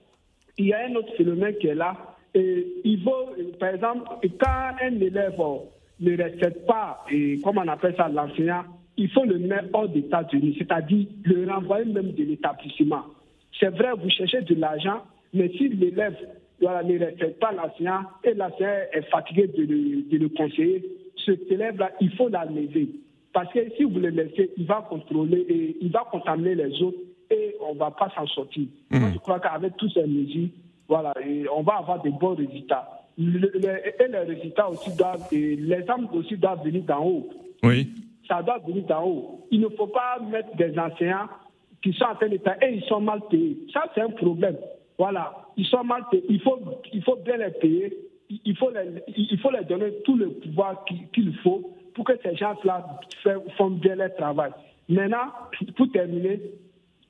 il 0.58 0.66
y 0.66 0.73
a 0.73 0.87
un 0.87 0.94
autre 0.96 1.14
phénomène 1.16 1.54
qui 1.56 1.68
est 1.68 1.75
là. 1.75 1.96
Et 2.34 2.66
il 2.84 3.00
faut, 3.02 3.30
par 3.58 3.70
exemple, 3.70 4.08
quand 4.38 4.76
un 4.82 5.00
élève 5.00 5.40
ne 6.00 6.16
respecte 6.16 6.66
pas, 6.66 7.04
et 7.11 7.40
comme 7.40 7.58
on 7.58 7.68
appelle 7.68 7.94
ça, 7.96 8.08
l'enseignant, 8.08 8.64
il 8.96 9.08
faut 9.11 9.25
le 9.25 9.38
mettre 9.38 9.68
hors 9.73 9.88
d'état 9.88 10.25
de 10.25 10.52
c'est-à-dire 10.58 11.06
le 11.25 11.50
renvoyer 11.50 11.84
même 11.84 12.12
de 12.12 12.25
l'établissement. 12.25 13.04
C'est 13.58 13.70
vrai, 13.70 13.92
vous 13.96 14.11
cherchez 14.11 14.42
de 14.42 14.54
l'argent, 14.56 15.02
mais 15.34 15.50
si 15.50 15.68
l'élève 15.68 16.16
voilà, 16.60 16.82
ne 16.82 16.98
respecte 16.98 17.40
pas 17.40 17.52
l'enseignant 17.52 18.02
et 18.22 18.34
l'enseignant 18.34 18.76
est 18.92 19.02
fatigué 19.10 19.48
de 19.48 19.62
le, 19.62 20.18
de 20.18 20.26
conseiller, 20.28 20.84
cet 21.24 21.50
élève-là, 21.50 21.90
il 22.00 22.10
faut 22.12 22.28
l'enlever. 22.28 22.88
Parce 23.32 23.52
que 23.52 23.60
si 23.76 23.84
vous 23.84 23.98
le 23.98 24.10
laissez, 24.10 24.50
il 24.56 24.66
va 24.66 24.86
contrôler 24.88 25.44
et 25.48 25.76
il 25.80 25.90
va 25.90 26.06
contaminer 26.10 26.54
les 26.54 26.80
autres 26.82 26.98
et 27.30 27.56
on 27.60 27.74
ne 27.74 27.78
va 27.78 27.90
pas 27.90 28.10
s'en 28.14 28.26
sortir. 28.26 28.66
Mmh. 28.90 28.98
Moi, 28.98 29.10
je 29.12 29.18
crois 29.18 29.40
qu'avec 29.40 29.76
toutes 29.76 29.92
ces 29.92 30.06
mesures, 30.06 30.48
voilà, 30.88 31.12
on 31.54 31.62
va 31.62 31.78
avoir 31.78 32.02
de 32.02 32.10
bons 32.10 32.34
résultats. 32.34 32.88
et 33.18 34.08
les 34.08 34.18
résultats 34.18 34.70
aussi 34.70 34.94
doivent, 34.96 35.28
les 35.32 35.90
âmes 35.90 36.08
aussi 36.14 36.36
doivent 36.36 36.64
venir 36.64 36.82
d'en 36.84 37.04
haut. 37.04 37.28
Oui 37.62 37.88
ça 38.28 38.42
doit 38.42 38.58
venir 38.58 38.84
d'en 38.84 39.04
haut. 39.04 39.47
Il 39.50 39.60
ne 39.60 39.68
faut 39.68 39.86
pas 39.86 40.18
mettre 40.30 40.54
des 40.56 40.78
enseignants 40.78 41.28
qui 41.82 41.92
sont 41.92 42.04
en 42.04 42.14
train 42.14 42.28
d'état 42.28 42.56
et 42.62 42.75
ils 42.75 42.84
sont 42.84 43.00
mal 43.00 43.20
payés. 43.30 43.58
Ça, 43.73 43.84
c'est 43.94 44.00
un 44.00 44.10
problème. 44.10 44.56
Voilà, 44.99 45.49
ils 45.57 45.67
sont 45.67 45.85
mal 45.85 46.04
payés. 46.11 46.25
Il 46.28 46.41
faut, 46.41 46.59
il 46.93 47.02
faut 47.02 47.17
bien 47.17 47.37
les 47.37 47.50
payer. 47.50 47.97
Il 48.30 48.57
faut 48.57 48.71
les, 48.71 49.02
il 49.17 49.39
faut 49.39 49.50
les 49.50 49.65
donner 49.65 49.93
tout 50.04 50.17
le 50.17 50.30
pouvoir 50.30 50.85
qu'il 51.13 51.35
faut 51.39 51.71
pour 51.95 52.04
que 52.04 52.13
ces 52.23 52.35
gens-là 52.37 53.00
font 53.57 53.71
bien 53.71 53.97
leur 53.97 54.15
travail. 54.17 54.50
Maintenant, 54.89 55.30
pour 55.76 55.91
terminer, 55.93 56.41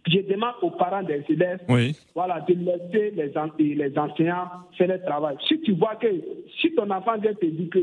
je 0.06 0.20
demande 0.20 0.54
aux 0.62 0.70
parents 0.70 1.02
des 1.02 1.24
élèves 1.28 1.60
voilà, 2.14 2.40
de 2.40 2.54
laisser 2.54 3.10
les, 3.12 3.74
les 3.74 3.98
enseignants 3.98 4.48
faire 4.76 4.88
le 4.88 5.00
travail. 5.02 5.36
Si 5.48 5.60
tu 5.60 5.72
vois 5.72 5.96
que 5.96 6.08
si 6.60 6.74
ton 6.74 6.90
enfant 6.90 7.16
vient 7.18 7.32
te 7.34 7.46
dire 7.46 7.70
que 7.70 7.78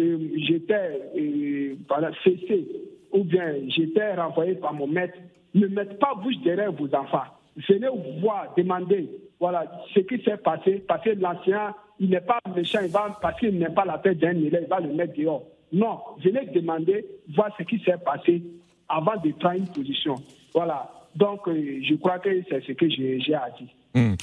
euh, 0.00 0.18
j'étais 0.36 1.00
euh, 1.18 2.12
fessé 2.24 2.66
ou 3.12 3.24
bien 3.24 3.54
j'étais 3.68 4.14
renvoyé 4.14 4.54
par 4.54 4.72
mon 4.72 4.86
maître, 4.86 5.18
ne 5.54 5.66
mettez 5.66 5.94
pas 5.96 6.14
bouche 6.14 6.38
derrière 6.44 6.72
vos 6.72 6.92
enfants. 6.94 7.24
Venez 7.68 7.88
voir, 8.20 8.52
demander 8.56 9.08
voilà, 9.40 9.64
ce 9.94 10.00
qui 10.00 10.22
s'est 10.22 10.36
passé, 10.36 10.84
parce 10.86 11.02
que 11.04 11.10
l'enseignant, 11.10 11.74
il 11.98 12.10
n'est 12.10 12.20
pas 12.20 12.38
méchant, 12.54 12.80
il 12.82 12.90
va, 12.90 13.18
parce 13.20 13.38
qu'il 13.38 13.58
n'est 13.58 13.70
pas 13.70 13.84
la 13.84 13.98
tête 13.98 14.18
d'un 14.18 14.30
élève, 14.30 14.62
il 14.64 14.68
va 14.68 14.80
le 14.80 14.92
mettre 14.92 15.14
dehors. 15.16 15.44
Non, 15.72 15.98
venez 16.22 16.46
demander, 16.46 17.06
voir 17.34 17.50
ce 17.58 17.64
qui 17.64 17.78
s'est 17.80 17.98
passé 18.04 18.42
avant 18.88 19.16
de 19.22 19.32
prendre 19.32 19.56
une 19.56 19.68
position. 19.68 20.14
Voilà. 20.54 20.90
Donc, 21.14 21.48
euh, 21.48 21.80
je 21.82 21.94
crois 21.96 22.18
que 22.18 22.30
c'est 22.48 22.62
ce 22.62 22.72
que 22.72 22.88
j'ai 22.88 23.34
à 23.34 23.50
dire. 23.58 23.68
Hmm. 23.94 24.14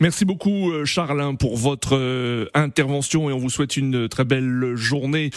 Merci 0.00 0.24
beaucoup 0.24 0.70
euh, 0.70 0.84
Charles 0.84 1.20
hein, 1.20 1.34
pour 1.34 1.56
votre 1.56 1.96
euh, 1.96 2.46
intervention 2.54 3.30
et 3.30 3.32
on 3.32 3.38
vous 3.38 3.50
souhaite 3.50 3.76
une 3.76 4.08
très 4.08 4.24
belle 4.24 4.76
journée 4.76 5.30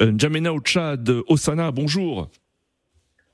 N'Djamena 0.00 0.52
au 0.52 0.60
Osana, 1.28 1.70
bonjour. 1.72 2.28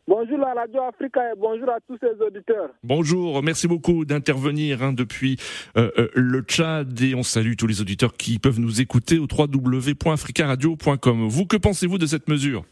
Bonjour 0.08 0.36
la 0.38 0.52
Radio 0.52 0.82
Africa 0.82 1.32
et 1.32 1.36
bonjour 1.38 1.70
à 1.70 1.78
tous 1.86 1.96
les 2.02 2.20
auditeurs. 2.20 2.70
Bonjour, 2.82 3.40
merci 3.42 3.68
beaucoup 3.68 4.04
d'intervenir 4.04 4.82
hein, 4.82 4.92
depuis 4.92 5.36
euh, 5.76 5.90
euh, 5.96 6.08
le 6.14 6.40
Tchad 6.42 7.00
et 7.00 7.14
on 7.14 7.22
salue 7.22 7.54
tous 7.56 7.68
les 7.68 7.80
auditeurs 7.80 8.12
qui 8.14 8.40
peuvent 8.40 8.58
nous 8.58 8.80
écouter 8.80 9.18
au 9.20 9.28
www.africaradio.com. 9.30 11.28
Vous, 11.28 11.46
que 11.46 11.56
pensez-vous 11.56 11.98
de 11.98 12.06
cette 12.06 12.28
mesure? 12.28 12.64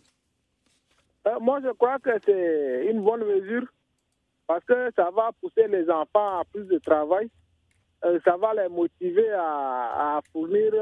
Euh, 1.29 1.39
Moi, 1.41 1.61
je 1.63 1.71
crois 1.73 1.99
que 2.01 2.11
c'est 2.27 2.89
une 2.91 3.01
bonne 3.03 3.25
mesure 3.25 3.63
parce 4.49 4.65
que 4.65 4.91
ça 4.97 5.09
va 5.15 5.31
pousser 5.41 5.69
les 5.69 5.89
enfants 5.89 6.41
à 6.41 6.43
plus 6.53 6.65
de 6.67 6.79
travail. 6.79 7.29
ça 8.03 8.37
va 8.39 8.55
les 8.61 8.69
motiver 8.69 9.31
à, 9.31 10.17
à 10.17 10.21
fournir 10.33 10.73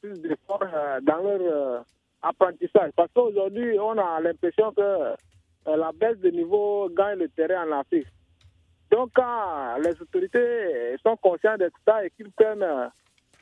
plus 0.00 0.20
d'efforts 0.20 0.62
dans 1.02 1.22
leur 1.22 1.84
apprentissage. 2.22 2.90
Parce 2.96 3.10
qu'aujourd'hui, 3.14 3.78
on 3.78 3.98
a 3.98 4.20
l'impression 4.20 4.72
que 4.72 4.80
euh, 4.80 5.14
la 5.64 5.92
baisse 5.92 6.18
de 6.18 6.30
niveau 6.30 6.88
gagne 6.90 7.18
le 7.18 7.28
terrain 7.28 7.68
en 7.68 7.80
Afrique. 7.80 8.06
Donc, 8.90 9.10
quand 9.14 9.76
les 9.82 10.00
autorités 10.00 10.96
sont 11.04 11.16
conscientes 11.16 11.60
de 11.60 11.70
ça 11.86 12.04
et 12.04 12.10
qu'ils 12.10 12.30
prennent 12.30 12.90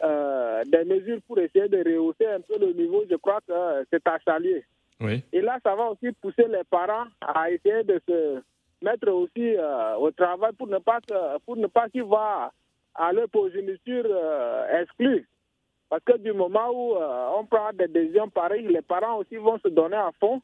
euh, 0.02 0.62
des 0.64 0.84
mesures 0.84 1.20
pour 1.26 1.38
essayer 1.38 1.68
de 1.68 1.78
rehausser 1.78 2.26
un 2.26 2.40
peu 2.40 2.58
le 2.58 2.72
niveau, 2.72 3.04
je 3.08 3.16
crois 3.16 3.40
que 3.46 3.86
c'est 3.90 4.06
à 4.06 4.18
saluer. 4.24 4.64
Oui. 5.00 5.22
Et 5.32 5.40
là, 5.40 5.58
ça 5.62 5.74
va 5.74 5.90
aussi 5.90 6.10
pousser 6.20 6.46
les 6.48 6.64
parents 6.70 7.04
à 7.20 7.50
essayer 7.50 7.84
de 7.84 8.00
se 8.08 8.42
mettre 8.82 9.08
aussi 9.08 9.56
euh, 9.56 9.96
au 9.96 10.10
travail 10.10 10.52
pour 10.58 10.66
ne 10.68 10.78
pas 10.78 10.98
pour 11.44 11.56
ne 11.56 11.66
pas 11.66 11.88
qu'ils 11.88 12.02
voient 12.02 12.52
à 12.94 13.12
leur 13.12 13.28
progéniture 13.28 14.04
euh, 14.06 14.82
exclue. 14.82 15.26
Parce 15.88 16.02
que 16.04 16.16
du 16.18 16.32
moment 16.32 16.70
où 16.70 16.96
euh, 16.96 17.28
on 17.38 17.46
prend 17.46 17.70
des 17.72 17.86
décisions 17.86 18.28
pareilles, 18.28 18.66
les 18.66 18.82
parents 18.82 19.18
aussi 19.18 19.36
vont 19.36 19.58
se 19.58 19.68
donner 19.68 19.96
à 19.96 20.10
fond 20.18 20.42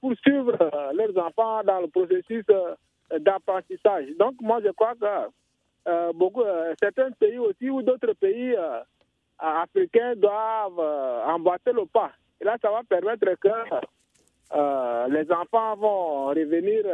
pour 0.00 0.14
suivre 0.16 0.56
euh, 0.60 0.92
leurs 0.92 1.16
enfants 1.26 1.62
dans 1.64 1.80
le 1.80 1.88
processus 1.88 2.44
euh, 2.50 2.74
d'apprentissage. 3.18 4.06
Donc 4.18 4.34
moi 4.40 4.60
je 4.62 4.70
crois 4.70 4.94
que 4.94 6.12
beaucoup, 6.14 6.44
certains 6.80 7.10
pays 7.10 7.38
aussi 7.38 7.68
ou 7.68 7.82
d'autres 7.82 8.12
pays 8.12 8.54
africains 9.38 10.14
doivent 10.14 10.80
emboîter 11.26 11.72
le 11.72 11.84
pas. 11.86 12.12
Et 12.40 12.44
là, 12.44 12.56
ça 12.62 12.70
va 12.70 12.82
permettre 12.84 13.34
que 13.34 15.10
les 15.10 15.32
enfants 15.32 15.74
vont 15.76 16.26
revenir 16.26 16.84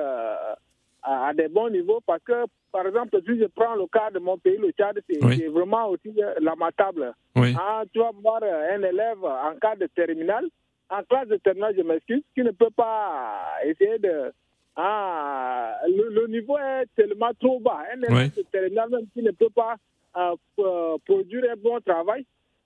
à, 1.03 1.27
à 1.29 1.35
des 1.35 1.49
bons 1.49 1.69
niveaux 1.69 2.01
parce 2.07 2.23
que, 2.25 2.47
par 2.73 2.87
exemple, 2.87 3.19
si 3.27 3.39
je 3.39 3.47
prends 3.47 3.75
le 3.75 3.87
cas 3.87 4.11
de 4.11 4.19
mon 4.19 4.37
pays, 4.39 4.57
le 4.59 4.71
Tchad, 4.73 5.01
c'est 5.09 5.25
Oui. 5.25 5.45
vraiment 5.47 5.89
aussi 5.89 6.13
euh, 6.23 6.35
lamentable. 6.41 7.13
Oui. 7.37 7.55
Ah, 7.59 7.83
tu 7.93 7.99
vas 7.99 8.11
voir 8.23 8.41
euh, 8.43 8.75
un 8.77 8.83
élève 8.83 9.25
en 9.25 9.55
cas 9.61 9.75
de 9.77 9.87
terminale, 9.87 10.47
en 10.91 11.03
classe 11.05 11.29
de 11.29 11.37
terminale, 11.37 11.75
je 11.77 11.83
m'excuse, 11.83 12.23
qui 12.35 12.43
ne 12.43 12.51
peut 12.51 12.71
pas 12.71 13.43
essayer 13.65 13.99
de... 13.99 14.33
Ah, 14.77 15.75
le, 15.89 16.09
le 16.11 16.27
niveau 16.29 16.57
est 16.57 16.87
tellement 16.97 17.33
trop 17.41 17.59
bas. 17.59 17.81
Un 17.93 17.99
élève 17.99 18.13
Oui. 18.13 18.31
de 18.37 18.43
terminale, 18.51 18.91
même 18.91 19.07
qui 19.13 19.23
ne 19.23 19.33
peut 19.33 19.51
pas 19.51 19.75
euh, 20.17 20.35
euh, 20.61 20.97
produire 21.05 21.45
un 21.53 21.57
bon 21.57 21.81
travail. 21.81 22.25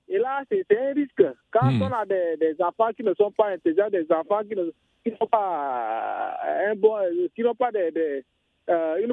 Et 0.09 0.19
là, 0.19 0.43
c'est 0.51 0.65
un 0.77 0.93
risque. 0.93 1.25
Quand 1.51 1.71
Hmm. 1.73 1.83
on 1.83 1.93
a 1.93 2.05
des, 2.05 2.37
des 2.39 2.55
enfants 2.63 2.91
qui 2.95 3.03
ne 3.03 3.15
sont 3.15 3.31
pas 3.31 3.49
intelligents, 3.49 3.89
des 3.91 4.07
enfants 4.13 4.41
qui 4.49 5.11
n'ont 5.11 5.27
pas 5.27 6.37
euh, 6.45 6.73
un 6.73 6.75
bon, 6.77 6.97
qui 7.35 7.43
n'ont 7.43 7.55
pas 7.55 7.71
des, 7.73 7.91
des, 7.93 8.25
euh, 8.71 8.97
une 9.05 9.13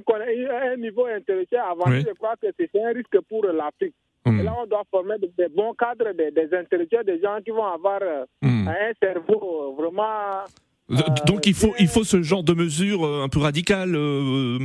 un 0.71 0.77
niveau 0.77 1.05
intellectuel 1.05 1.61
avancé, 1.69 1.91
Oui. 1.91 2.05
je 2.07 2.13
crois 2.13 2.35
que 2.41 2.47
c'est 2.57 2.69
un 2.81 2.89
risque 2.93 3.19
pour 3.27 3.45
l'Afrique. 3.45 3.95
Hmm. 4.25 4.39
Et 4.39 4.43
là, 4.43 4.53
on 4.61 4.67
doit 4.67 4.83
former 4.91 5.17
de- 5.17 5.31
des 5.37 5.47
bons 5.49 5.73
cadres, 5.73 6.11
des, 6.13 6.29
des 6.31 6.55
intellectuels, 6.55 7.05
des 7.05 7.21
gens 7.21 7.37
qui 7.43 7.51
vont 7.51 7.65
avoir 7.65 7.99
euh, 8.01 8.25
Hmm. 8.41 8.67
un 8.67 8.91
cerveau 9.01 9.75
vraiment. 9.77 10.43
D- 10.89 11.03
Donc 11.27 11.45
il 11.45 11.53
faut 11.53 11.73
il 11.79 11.87
faut 11.87 12.03
ce 12.03 12.21
genre 12.23 12.43
de 12.43 12.53
mesures 12.53 13.05
euh, 13.05 13.21
un 13.23 13.29
peu 13.29 13.39
radicales, 13.39 13.95
euh, 13.95 14.57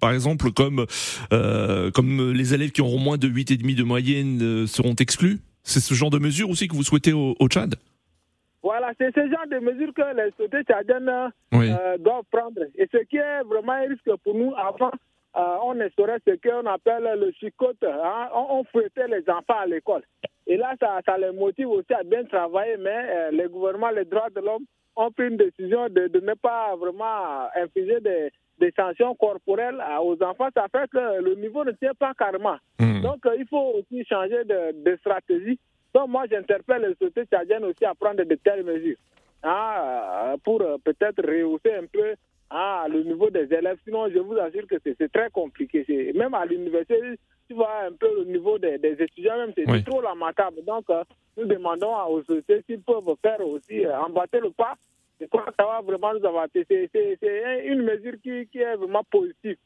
par 0.00 0.12
exemple 0.12 0.50
comme 0.52 0.86
euh, 1.34 1.90
comme 1.90 2.32
les 2.32 2.54
élèves 2.54 2.70
qui 2.72 2.80
auront 2.80 2.98
moins 2.98 3.18
de 3.18 3.28
8,5 3.28 3.52
et 3.52 3.56
demi 3.58 3.74
de 3.74 3.82
moyenne 3.84 4.38
euh, 4.42 4.66
seront 4.66 4.94
exclus. 4.94 5.38
C'est 5.62 5.80
ce 5.80 5.94
genre 5.94 6.10
de 6.10 6.18
mesures 6.18 6.48
aussi 6.48 6.66
que 6.68 6.74
vous 6.74 6.82
souhaitez 6.84 7.12
au, 7.12 7.34
au 7.40 7.48
Tchad? 7.48 7.74
Voilà, 8.68 8.88
c'est 8.98 9.14
ce 9.14 9.20
genre 9.32 9.46
de 9.48 9.58
mesures 9.68 9.94
que 9.94 10.06
les 10.18 10.30
sociétés 10.32 10.64
tchadiennes 10.64 11.30
Oui. 11.52 11.68
euh, 11.70 11.96
doivent 11.98 12.24
prendre. 12.32 12.62
Et 12.80 12.86
ce 12.92 12.98
qui 13.08 13.16
est 13.16 13.42
vraiment 13.44 13.72
un 13.82 13.86
risque 13.92 14.10
pour 14.24 14.34
nous, 14.34 14.52
avant, 14.56 14.90
euh, 15.36 15.40
on 15.68 15.78
instaurait 15.80 16.18
ce 16.26 16.34
qu'on 16.44 16.66
appelle 16.66 17.06
le 17.22 17.30
chicote. 17.38 17.82
hein. 17.84 18.28
On, 18.34 18.46
on 18.58 18.64
fouettait 18.64 19.06
les 19.06 19.22
enfants 19.30 19.60
à 19.64 19.66
l'école. 19.66 20.02
Et 20.48 20.56
là, 20.56 20.74
ça, 20.80 20.98
ça 21.06 21.16
les 21.16 21.30
motive 21.32 21.68
aussi 21.70 21.92
à 21.94 22.02
bien 22.02 22.24
travailler, 22.24 22.76
mais 22.78 23.00
euh, 23.16 23.30
les 23.38 23.46
gouvernements, 23.48 23.90
les 23.90 24.04
droits 24.04 24.30
de 24.34 24.40
l'homme 24.40 24.64
ont 24.96 25.10
pris 25.12 25.28
une 25.28 25.36
décision 25.36 25.88
de, 25.88 26.08
de 26.08 26.20
ne 26.20 26.34
pas 26.34 26.74
vraiment 26.76 27.48
infliger 27.54 28.00
des, 28.00 28.30
des 28.58 28.72
sanctions 28.76 29.14
corporelles 29.14 29.80
aux 30.02 30.20
enfants. 30.24 30.48
Ça 30.54 30.66
fait 30.72 30.88
que 30.90 31.22
le 31.22 31.34
niveau 31.36 31.64
ne 31.64 31.72
tient 31.72 31.94
pas 31.98 32.14
carrément. 32.18 32.56
Hmm. 32.80 33.02
Donc, 33.02 33.24
euh, 33.26 33.36
il 33.38 33.46
faut 33.46 33.74
aussi 33.78 34.04
changer 34.06 34.42
de, 34.44 34.60
de 34.84 34.96
stratégie. 34.96 35.58
Donc, 35.96 36.08
moi, 36.10 36.24
j'interpelle 36.30 36.82
les 36.82 36.94
sociétés 37.06 37.24
tchadiennes 37.24 37.64
aussi 37.64 37.84
à 37.86 37.94
prendre 37.94 38.22
de 38.22 38.34
telles 38.34 38.64
mesures 38.64 38.98
hein, 39.42 39.72
euh, 39.78 40.36
pour 40.44 40.60
euh, 40.60 40.76
peut-être 40.84 41.22
rehausser 41.26 41.72
un 41.74 41.86
peu 41.86 42.14
hein, 42.50 42.84
le 42.90 43.02
niveau 43.02 43.30
des 43.30 43.46
élèves. 43.52 43.78
Sinon, 43.84 44.10
je 44.10 44.18
vous 44.18 44.36
assure 44.36 44.66
que 44.66 44.76
c'est 44.84 45.10
très 45.10 45.30
compliqué. 45.30 46.12
Même 46.14 46.34
à 46.34 46.44
l'université, 46.44 47.00
tu 47.48 47.54
vois 47.54 47.84
un 47.88 47.92
peu 47.92 48.10
le 48.18 48.24
niveau 48.24 48.58
des, 48.58 48.76
des 48.76 48.94
étudiants, 49.02 49.38
même 49.38 49.52
c'est 49.56 49.70
Oui. 49.70 49.82
trop 49.84 50.02
lamentable. 50.02 50.58
Donc, 50.66 50.84
euh, 50.90 51.02
nous 51.38 51.46
demandons 51.46 51.94
aux 52.10 52.22
sociétés 52.24 52.62
s'ils 52.66 52.82
peuvent 52.82 53.16
faire 53.22 53.40
aussi 53.46 53.86
euh, 53.86 53.98
emboîter 53.98 54.40
le 54.40 54.50
pas. 54.50 54.74
Je 55.18 55.24
crois 55.28 55.44
que 55.44 55.54
ça 55.58 55.64
va 55.64 55.80
vraiment 55.80 56.12
nous 56.12 56.26
avancer. 56.26 56.66
C'est- 56.68 56.90
C'est 56.92 57.16
c'est 57.22 57.44
un- 57.44 57.62
une 57.72 57.82
mesure 57.84 58.16
qui, 58.22 58.46
qui 58.48 58.58
est 58.58 58.76
vraiment 58.76 59.04
positive. 59.10 59.56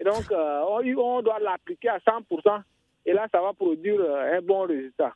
Et 0.00 0.04
donc, 0.04 0.24
euh, 0.32 0.60
on, 0.68 0.80
on 0.98 1.22
doit 1.22 1.38
l'appliquer 1.38 1.90
à 1.90 1.98
100%. 2.00 2.62
Et 3.06 3.12
là, 3.12 3.26
ça 3.30 3.40
va 3.40 3.52
produire 3.52 4.00
un 4.36 4.40
bon 4.42 4.62
résultat. 4.66 5.12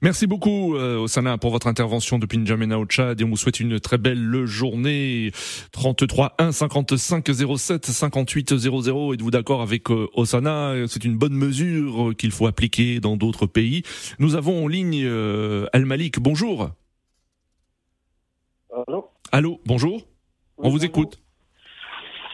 Merci 0.00 0.28
beaucoup 0.28 0.76
euh, 0.76 0.98
Osana 0.98 1.38
pour 1.38 1.50
votre 1.50 1.66
intervention 1.66 2.18
depuis 2.18 2.38
N'Djamena 2.38 2.78
au 2.78 2.84
Tchad 2.86 3.20
et 3.20 3.24
on 3.24 3.30
vous 3.30 3.36
souhaite 3.36 3.58
une 3.58 3.80
très 3.80 3.98
belle 3.98 4.44
journée. 4.44 5.32
33 5.72 6.34
1 6.38 6.52
55 6.52 7.28
07 7.56 7.86
58 7.86 8.56
00 8.56 9.14
êtes-vous 9.14 9.30
d'accord 9.30 9.60
avec 9.60 9.90
euh, 9.90 10.06
Osana? 10.14 10.74
C'est 10.86 11.04
une 11.04 11.16
bonne 11.16 11.34
mesure 11.34 12.12
qu'il 12.16 12.30
faut 12.30 12.46
appliquer 12.46 13.00
dans 13.00 13.16
d'autres 13.16 13.46
pays. 13.46 13.82
Nous 14.20 14.36
avons 14.36 14.64
en 14.64 14.68
ligne 14.68 15.02
euh, 15.04 15.66
Al 15.72 15.84
Malik. 15.84 16.20
Bonjour. 16.20 16.70
Allô? 18.86 19.08
Allô, 19.32 19.60
bonjour. 19.66 20.02
On 20.58 20.68
vous 20.70 20.84
écoute. 20.84 21.20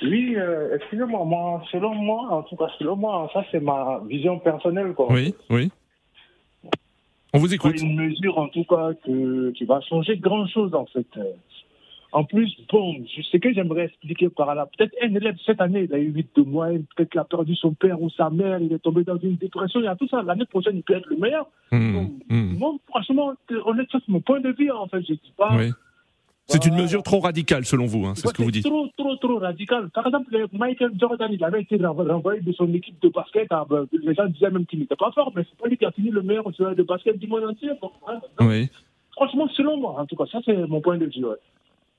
Oui, 0.03 0.35
euh, 0.37 0.77
excusez-moi, 0.77 1.25
moi, 1.25 1.63
selon 1.73 1.95
moi, 1.95 2.29
en 2.31 2.43
tout 2.43 2.57
cas, 2.57 2.69
selon 2.79 2.97
moi, 2.97 3.31
ça 3.33 3.45
c'est 3.51 3.61
ma 3.61 4.03
vision 4.07 4.39
personnelle. 4.39 4.93
Quoi. 4.93 5.11
Oui, 5.11 5.35
oui. 5.49 5.71
On 7.35 7.39
vous 7.39 7.49
C'est 7.49 7.57
écoute. 7.57 7.81
une 7.83 7.97
mesure, 7.97 8.39
en 8.39 8.49
tout 8.49 8.65
cas, 8.65 8.93
que, 9.05 9.51
qui 9.51 9.65
va 9.65 9.81
changer 9.81 10.17
grand-chose, 10.17 10.73
en 10.73 10.87
fait. 10.87 11.07
En 12.13 12.23
plus, 12.23 12.57
bon, 12.73 12.95
je 13.13 13.23
sais 13.23 13.41
que 13.41 13.53
j'aimerais 13.53 13.87
expliquer 13.87 14.29
par 14.29 14.55
là. 14.55 14.69
Peut-être 14.79 14.95
un 15.03 15.13
élève, 15.13 15.35
cette 15.45 15.61
année, 15.61 15.89
il 15.91 15.93
a 15.93 15.99
eu 15.99 16.13
8 16.13 16.29
de 16.37 16.43
moyenne, 16.43 16.85
peut-être 16.95 17.11
qu'il 17.11 17.21
a 17.21 17.25
perdu 17.25 17.57
son 17.57 17.75
père 17.75 18.01
ou 18.01 18.09
sa 18.09 18.31
mère, 18.31 18.61
il 18.61 18.73
est 18.73 18.79
tombé 18.79 19.03
dans 19.03 19.19
une 19.19 19.35
dépression, 19.35 19.81
il 19.81 19.87
y 19.87 19.89
a 19.89 19.97
tout 19.97 20.07
ça. 20.07 20.23
L'année 20.23 20.45
prochaine, 20.45 20.77
il 20.77 20.85
peut 20.85 20.95
être 20.95 21.09
le 21.09 21.17
meilleur. 21.17 21.49
Hmm, 21.73 22.07
hmm. 22.31 22.57
Moi, 22.57 22.77
franchement, 22.87 23.35
honnêtement, 23.65 24.01
c'est 24.07 24.13
mon 24.13 24.21
point 24.21 24.39
de 24.39 24.55
vue, 24.57 24.71
en 24.71 24.87
fait. 24.87 25.01
Je 25.01 25.15
dis 25.15 25.33
pas. 25.37 25.57
Oui. 25.57 25.73
C'est 26.47 26.65
une 26.67 26.73
Voilà. 26.73 26.83
mesure 26.85 27.03
trop 27.03 27.21
radicale 27.21 27.65
selon 27.65 27.87
vous, 27.87 28.05
hein, 28.05 28.13
c'est 28.15 28.29
ce 28.29 28.35
que 28.35 28.43
vous 28.43 28.51
dites. 28.51 28.65
trop, 28.65 28.87
trop, 28.99 29.17
trop 29.17 29.39
radical. 29.39 29.89
Par 29.91 30.07
exemple, 30.07 30.27
le 30.31 30.47
Michael 30.53 30.93
Jordan, 31.01 31.31
il 31.33 31.43
avait 31.43 31.63
été 31.63 31.77
renvo- 31.79 32.07
renvoyé 32.07 32.43
de 32.43 32.53
son 32.53 32.73
équipe 32.75 33.01
de 33.03 33.09
basket. 33.09 33.47
Ah, 33.51 33.65
ben, 33.69 33.87
les 33.93 34.15
gens 34.15 34.27
disaient 34.27 34.51
même 34.51 34.67
qu'il 34.67 34.81
n'était 34.81 34.95
pas 34.97 35.11
fort, 35.13 35.33
mais 35.35 35.43
c'est 35.49 35.59
pas 35.59 35.69
lui 35.69 35.79
qui 35.79 35.87
a 35.87 35.91
fini 35.91 36.11
le 36.11 36.21
meilleur 36.23 36.53
joueur 36.55 36.75
de 36.77 36.83
basket 36.83 37.19
du 37.19 37.27
monde 37.27 37.45
entier. 37.45 37.71
Bon, 37.81 37.91
hein. 38.09 38.21
Oui. 38.41 38.69
Franchement, 39.13 39.49
selon 39.57 39.79
moi, 39.79 39.97
en 39.99 40.05
tout 40.07 40.17
cas, 40.17 40.25
ça 40.31 40.41
c'est 40.45 40.55
mon 40.69 40.81
point 40.83 40.99
de 40.99 41.07
vue. 41.07 41.25
ouais. 41.25 41.37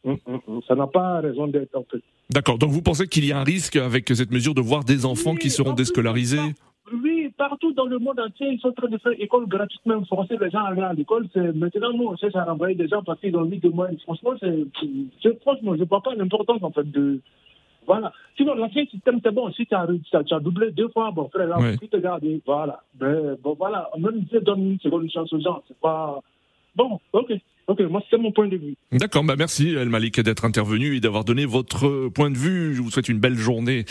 Hum, 0.05 0.17
hum, 0.27 0.39
hum. 0.47 0.61
Ça 0.67 0.75
n'a 0.75 0.85
pas 0.85 1.21
raison 1.21 1.47
d'être 1.47 1.75
en 1.75 1.83
fait. 1.91 1.97
D'accord. 2.29 2.59
Donc 2.59 2.69
vous 2.69 2.83
pensez 2.83 3.07
qu'il 3.07 3.25
y 3.25 3.31
a 3.31 3.39
un 3.39 3.43
risque 3.43 3.75
avec 3.77 4.07
cette 4.09 4.31
mesure 4.31 4.53
de 4.53 4.61
voir 4.61 4.83
des 4.83 5.03
enfants 5.07 5.31
Oui, 5.31 5.39
qui 5.39 5.49
seront 5.49 5.73
déscolarisés 5.73 6.37
partout 7.37 7.71
dans 7.73 7.85
le 7.85 7.99
monde 7.99 8.19
entier, 8.19 8.47
ils 8.51 8.59
sont 8.59 8.69
en 8.69 8.73
train 8.73 8.87
de 8.87 8.97
faire 8.97 9.13
école 9.19 9.47
gratuitement, 9.47 10.03
forcer 10.05 10.37
les 10.39 10.49
gens 10.49 10.63
à 10.65 10.69
aller 10.69 10.81
à 10.81 10.93
l'école. 10.93 11.27
C'est- 11.33 11.53
Maintenant, 11.53 11.93
nous, 11.93 12.05
on 12.07 12.15
cherche 12.17 12.35
à 12.35 12.43
renvoyer 12.45 12.75
des 12.75 12.87
gens 12.87 13.03
parce 13.03 13.19
qu'ils 13.19 13.35
ont 13.37 13.45
mis 13.45 13.59
de 13.59 13.69
moyenne. 13.69 13.97
Franchement, 13.99 14.31
c'est, 14.39 15.39
franchement, 15.41 15.75
je 15.75 15.81
ne 15.81 15.85
vois 15.85 16.01
pas 16.01 16.15
l'importance, 16.15 16.61
en 16.63 16.71
fait, 16.71 16.89
de. 16.91 17.19
Voilà. 17.87 18.11
Sinon, 18.35 18.55
l'ancien 18.55 18.85
système, 18.85 19.19
c'est 19.23 19.31
bon. 19.33 19.51
Si 19.51 19.65
tu 19.67 19.75
as, 19.75 20.39
doublé 20.39 20.71
deux 20.71 20.87
fois, 20.89 21.11
bon, 21.11 21.29
frère, 21.29 21.47
là, 21.47 21.59
Ouais. 21.59 21.77
tu 21.77 21.87
te 21.87 21.97
gardes. 21.97 22.25
Voilà. 22.45 22.79
Ben, 22.95 23.37
bon, 23.43 23.53
voilà. 23.57 23.89
Même 23.97 24.21
si 24.21 24.27
tu 24.29 24.39
donnes 24.41 24.71
une 24.71 24.79
seconde 24.79 25.09
chance 25.11 25.31
aux 25.31 25.39
gens, 25.39 25.61
c'est 25.67 25.77
pas. 25.79 26.19
Bon, 26.75 26.99
ok. 27.13 27.31
Ok, 27.67 27.81
moi, 27.89 28.03
c'est 28.11 28.17
mon 28.17 28.31
point 28.31 28.47
de 28.47 28.57
vue. 28.57 28.75
D'accord, 28.91 29.23
bah 29.23 29.35
merci 29.35 29.73
El 29.73 29.89
Malik 29.89 30.19
d'être 30.19 30.45
intervenu 30.45 30.95
et 30.95 30.99
d'avoir 30.99 31.25
donné 31.25 31.45
votre 31.45 32.09
point 32.09 32.29
de 32.29 32.37
vue. 32.37 32.75
Je 32.75 32.81
vous 32.81 32.91
souhaite 32.91 33.09
une 33.09 33.17
belle 33.17 33.37
journée 33.37 33.85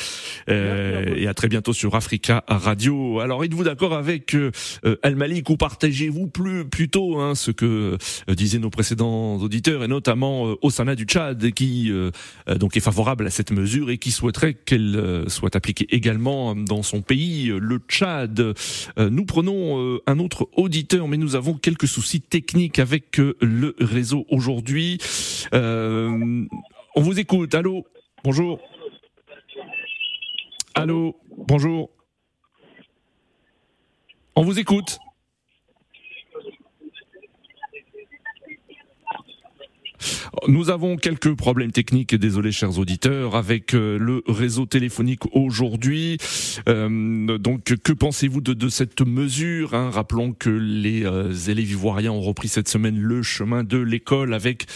euh, 0.48 1.14
et 1.16 1.26
à 1.26 1.34
très 1.34 1.48
bientôt 1.48 1.72
sur 1.72 1.96
Africa 1.96 2.44
Radio. 2.46 3.18
Alors, 3.18 3.42
êtes-vous 3.42 3.64
d'accord 3.64 3.94
avec 3.94 4.34
euh, 4.36 4.52
El 5.02 5.16
Malik 5.16 5.50
ou 5.50 5.56
partagez-vous 5.56 6.28
plus 6.28 6.64
plutôt 6.64 7.18
hein, 7.18 7.34
ce 7.34 7.50
que 7.50 7.98
euh, 8.28 8.34
disaient 8.34 8.60
nos 8.60 8.70
précédents 8.70 9.36
auditeurs 9.38 9.82
et 9.82 9.88
notamment 9.88 10.46
euh, 10.46 10.54
Osana 10.62 10.94
du 10.94 11.04
Tchad 11.04 11.50
qui 11.50 11.90
euh, 11.90 12.12
euh, 12.48 12.54
donc 12.54 12.76
est 12.76 12.80
favorable 12.80 13.26
à 13.26 13.30
cette 13.30 13.50
mesure 13.50 13.90
et 13.90 13.98
qui 13.98 14.12
souhaiterait 14.12 14.54
qu'elle 14.54 14.94
euh, 14.94 15.28
soit 15.28 15.56
appliquée 15.56 15.88
également 15.90 16.54
dans 16.54 16.84
son 16.84 17.02
pays, 17.02 17.50
euh, 17.50 17.58
le 17.58 17.78
Tchad? 17.88 18.38
Euh, 18.40 18.54
nous 19.10 19.24
prenons 19.24 19.80
euh, 19.80 20.00
un 20.06 20.20
autre 20.20 20.48
auditeur, 20.52 21.08
mais 21.08 21.16
nous 21.16 21.34
avons 21.34 21.54
quelques 21.54 21.88
soucis 21.88 22.20
techniques 22.20 22.78
avec 22.78 23.18
euh, 23.18 23.34
réseau 23.78 24.26
aujourd'hui. 24.30 24.98
Euh, 25.52 26.46
on 26.96 27.00
vous 27.00 27.18
écoute. 27.18 27.54
Allô 27.54 27.84
Bonjour. 28.22 28.60
Allô 30.74 31.16
Bonjour. 31.36 31.90
On 34.36 34.42
vous 34.42 34.58
écoute. 34.58 34.98
Nous 40.48 40.70
avons 40.70 40.96
quelques 40.96 41.34
problèmes 41.34 41.72
techniques, 41.72 42.14
désolé 42.14 42.52
chers 42.52 42.78
auditeurs, 42.78 43.34
avec 43.34 43.74
euh, 43.74 43.98
le 43.98 44.22
réseau 44.26 44.66
téléphonique 44.66 45.22
aujourd'hui. 45.32 46.18
Euh, 46.68 47.38
donc 47.38 47.62
que 47.64 47.92
pensez-vous 47.92 48.40
de, 48.40 48.68
cette 48.68 49.00
mesure 49.00 49.74
hein? 49.74 49.90
Rappelons 49.90 50.32
que 50.32 50.50
les 50.50 51.04
euh, 51.04 51.32
élèves 51.48 51.70
ivoiriens 51.70 52.12
ont 52.12 52.20
repris 52.20 52.48
cette 52.48 52.68
semaine 52.68 52.98
le 52.98 53.22
chemin 53.22 53.64
de 53.64 53.78
l'école 53.78 54.34
avec 54.34 54.66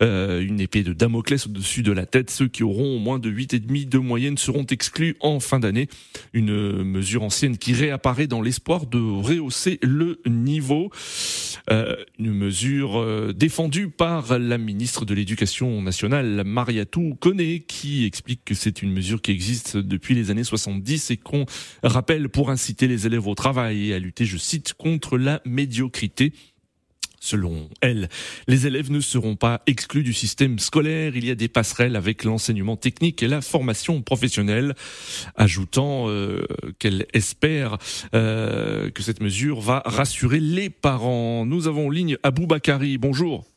une 0.00 0.60
épée 0.60 0.82
de 0.82 0.92
Damoclès 0.92 1.46
au-dessus 1.46 1.82
de 1.82 1.92
la 1.92 2.06
tête. 2.06 2.30
Ceux 2.30 2.48
qui 2.48 2.62
auront 2.62 2.98
moins 2.98 3.18
de 3.18 3.30
8,5 3.30 3.88
de 3.88 3.98
moyenne 3.98 4.38
seront 4.38 4.64
exclus 4.64 5.16
en 5.20 5.40
fin 5.40 5.58
d'année. 5.58 5.88
Une 6.32 6.82
mesure 6.82 7.22
ancienne 7.22 7.58
qui 7.58 7.72
réapparaît 7.72 8.26
dans 8.26 8.42
l'espoir 8.42 8.86
de 8.86 8.98
rehausser 8.98 9.78
le 9.82 10.20
niveau. 10.26 10.90
une 11.68 12.32
mesure 12.32 13.32
défendue 13.34 13.88
par 13.88 14.38
la 14.38 14.58
ministre 14.66 15.06
de 15.06 15.14
l'Éducation 15.14 15.80
nationale, 15.80 16.42
Mariatou 16.44 17.14
Koné, 17.14 17.60
qui 17.60 18.04
explique 18.04 18.44
que 18.44 18.54
c'est 18.54 18.82
une 18.82 18.92
mesure 18.92 19.22
qui 19.22 19.30
existe 19.30 19.76
depuis 19.76 20.14
les 20.14 20.30
années 20.30 20.44
70 20.44 21.12
et 21.12 21.16
qu'on 21.16 21.46
rappelle 21.82 22.28
pour 22.28 22.50
inciter 22.50 22.88
les 22.88 23.06
élèves 23.06 23.26
au 23.26 23.34
travail 23.34 23.90
et 23.90 23.94
à 23.94 23.98
lutter, 23.98 24.26
je 24.26 24.36
cite, 24.36 24.74
contre 24.74 25.16
la 25.16 25.40
médiocrité. 25.46 26.32
Selon 27.18 27.68
elle, 27.80 28.08
les 28.46 28.66
élèves 28.66 28.90
ne 28.92 29.00
seront 29.00 29.36
pas 29.36 29.62
exclus 29.66 30.02
du 30.02 30.12
système 30.12 30.58
scolaire. 30.58 31.16
Il 31.16 31.24
y 31.24 31.30
a 31.30 31.34
des 31.34 31.48
passerelles 31.48 31.96
avec 31.96 32.24
l'enseignement 32.24 32.76
technique 32.76 33.22
et 33.22 33.28
la 33.28 33.40
formation 33.40 34.02
professionnelle, 34.02 34.74
ajoutant 35.34 36.08
euh, 36.08 36.44
qu'elle 36.78 37.06
espère 37.14 37.78
euh, 38.14 38.90
que 38.90 39.02
cette 39.02 39.20
mesure 39.20 39.60
va 39.60 39.82
rassurer 39.86 40.40
les 40.40 40.70
parents. 40.70 41.46
Nous 41.46 41.68
avons 41.68 41.86
en 41.86 41.90
ligne 41.90 42.18
Abou 42.22 42.46
Bakari. 42.46 42.98
Bonjour. 42.98 43.55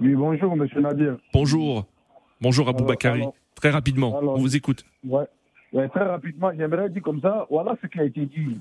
Oui, 0.00 0.14
bonjour, 0.14 0.56
monsieur 0.56 0.80
Nadir. 0.80 1.16
Bonjour. 1.32 1.86
Bonjour, 2.40 2.68
Abou 2.68 2.84
Bakari. 2.84 3.24
Très 3.54 3.70
rapidement, 3.70 4.18
on 4.20 4.38
vous 4.38 4.56
écoute. 4.56 4.84
Ouais, 5.04 5.88
très 5.88 6.04
rapidement, 6.04 6.50
j'aimerais 6.56 6.90
dire 6.90 7.02
comme 7.02 7.20
ça, 7.20 7.46
voilà 7.50 7.76
ce 7.80 7.86
qui 7.86 8.00
a 8.00 8.04
été 8.04 8.26
dit. 8.26 8.60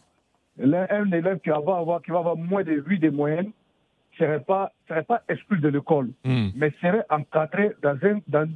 Un 0.62 1.12
élève 1.12 1.40
qui 1.40 1.50
va 1.50 1.58
avoir, 1.58 2.02
qui 2.02 2.12
va 2.12 2.20
avoir 2.20 2.38
moins 2.38 2.64
de 2.64 2.74
8 2.74 3.00
de 3.00 3.10
moyenne 3.10 3.48
ne 3.48 4.18
serait 4.18 4.42
pas, 4.42 4.72
serait 4.88 5.04
pas 5.04 5.24
exclu 5.28 5.60
de 5.60 5.70
l'école, 5.70 6.10
hmm. 6.24 6.50
mais 6.56 6.72
serait 6.82 7.06
encadré 7.10 7.72
dans 7.82 7.98
un, 8.04 8.20
dans, 8.28 8.50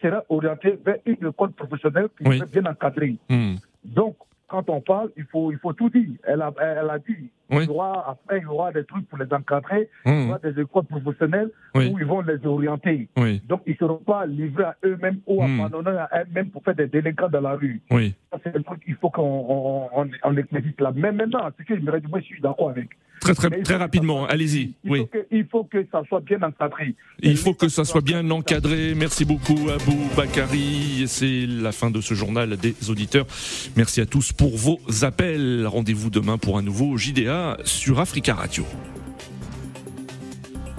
serait 0.00 0.22
orienté 0.28 0.78
vers 0.84 0.96
une 1.04 1.28
école 1.28 1.52
professionnelle 1.52 2.08
qui 2.16 2.24
serait 2.24 2.46
bien 2.46 2.70
encadrée. 2.70 3.16
Hmm. 3.28 3.56
Donc, 3.84 4.16
quand 4.50 4.68
on 4.68 4.80
parle, 4.80 5.10
il 5.16 5.24
faut, 5.24 5.52
il 5.52 5.58
faut 5.58 5.72
tout 5.72 5.88
dire. 5.90 6.08
Elle 6.24 6.42
a, 6.42 6.52
elle 6.60 6.90
a 6.90 6.98
dit. 6.98 7.30
Il 7.52 7.64
y 7.64 7.68
aura, 7.68 8.10
après, 8.10 8.38
il 8.38 8.42
y 8.42 8.46
aura 8.46 8.72
des 8.72 8.84
trucs 8.84 9.08
pour 9.08 9.18
les 9.18 9.32
encadrer, 9.32 9.88
il 10.06 10.12
y 10.12 10.14
mmh. 10.14 10.28
aura 10.28 10.38
des 10.38 10.60
écoles 10.60 10.84
professionnelles 10.84 11.50
où 11.74 11.80
ils 11.80 12.04
vont 12.04 12.20
les 12.20 12.44
orienter. 12.46 13.08
Donc, 13.46 13.62
ils 13.66 13.72
ne 13.72 13.76
seront 13.76 13.96
pas 13.98 14.26
livrés 14.26 14.64
à 14.64 14.76
eux-mêmes 14.84 15.20
ou 15.26 15.42
mmh. 15.42 15.60
abandonnés 15.60 15.98
à 15.98 16.22
eux-mêmes 16.22 16.50
pour 16.50 16.62
faire 16.62 16.74
des 16.74 16.86
délinquants 16.86 17.28
dans 17.28 17.40
la 17.40 17.54
rue. 17.54 17.80
C'est 18.44 18.56
un 18.56 18.62
truc 18.62 18.84
qu'il 18.84 18.94
faut 18.96 19.10
qu'on 19.10 19.88
on, 19.92 20.10
on, 20.22 20.30
là. 20.30 20.92
Mais 20.94 21.12
maintenant, 21.12 21.48
ce 21.58 21.64
que 21.64 21.76
je 21.76 21.80
me 21.80 22.00
dit, 22.00 22.06
moi, 22.08 22.20
je 22.20 22.26
suis 22.26 22.40
d'accord 22.40 22.70
avec. 22.70 22.90
Très, 23.20 23.34
très, 23.34 23.50
très 23.62 23.76
rapidement, 23.76 24.26
allez-y. 24.26 24.72
Il, 24.84 24.90
oui. 24.90 25.06
il 25.30 25.44
faut 25.44 25.64
que 25.64 25.84
ça 25.92 26.02
soit 26.08 26.20
bien 26.20 26.42
encadré. 26.42 26.94
Il 27.22 27.36
faut 27.36 27.52
que 27.52 27.68
ça 27.68 27.84
soit 27.84 28.00
bien 28.00 28.28
encadré. 28.30 28.94
Merci 28.96 29.24
beaucoup, 29.24 29.68
Abou 29.68 29.96
Bakari. 30.16 31.04
C'est 31.06 31.46
la 31.46 31.72
fin 31.72 31.90
de 31.90 32.00
ce 32.00 32.14
journal 32.14 32.56
des 32.56 32.74
auditeurs. 32.88 33.26
Merci 33.76 34.00
à 34.00 34.06
tous 34.06 34.32
pour 34.32 34.56
vos 34.56 34.80
appels. 35.02 35.66
Rendez-vous 35.66 36.10
demain 36.10 36.38
pour 36.38 36.56
un 36.56 36.62
nouveau 36.62 36.96
JDA 36.96 37.58
sur 37.64 38.00
Africa 38.00 38.34
Radio. 38.34 38.64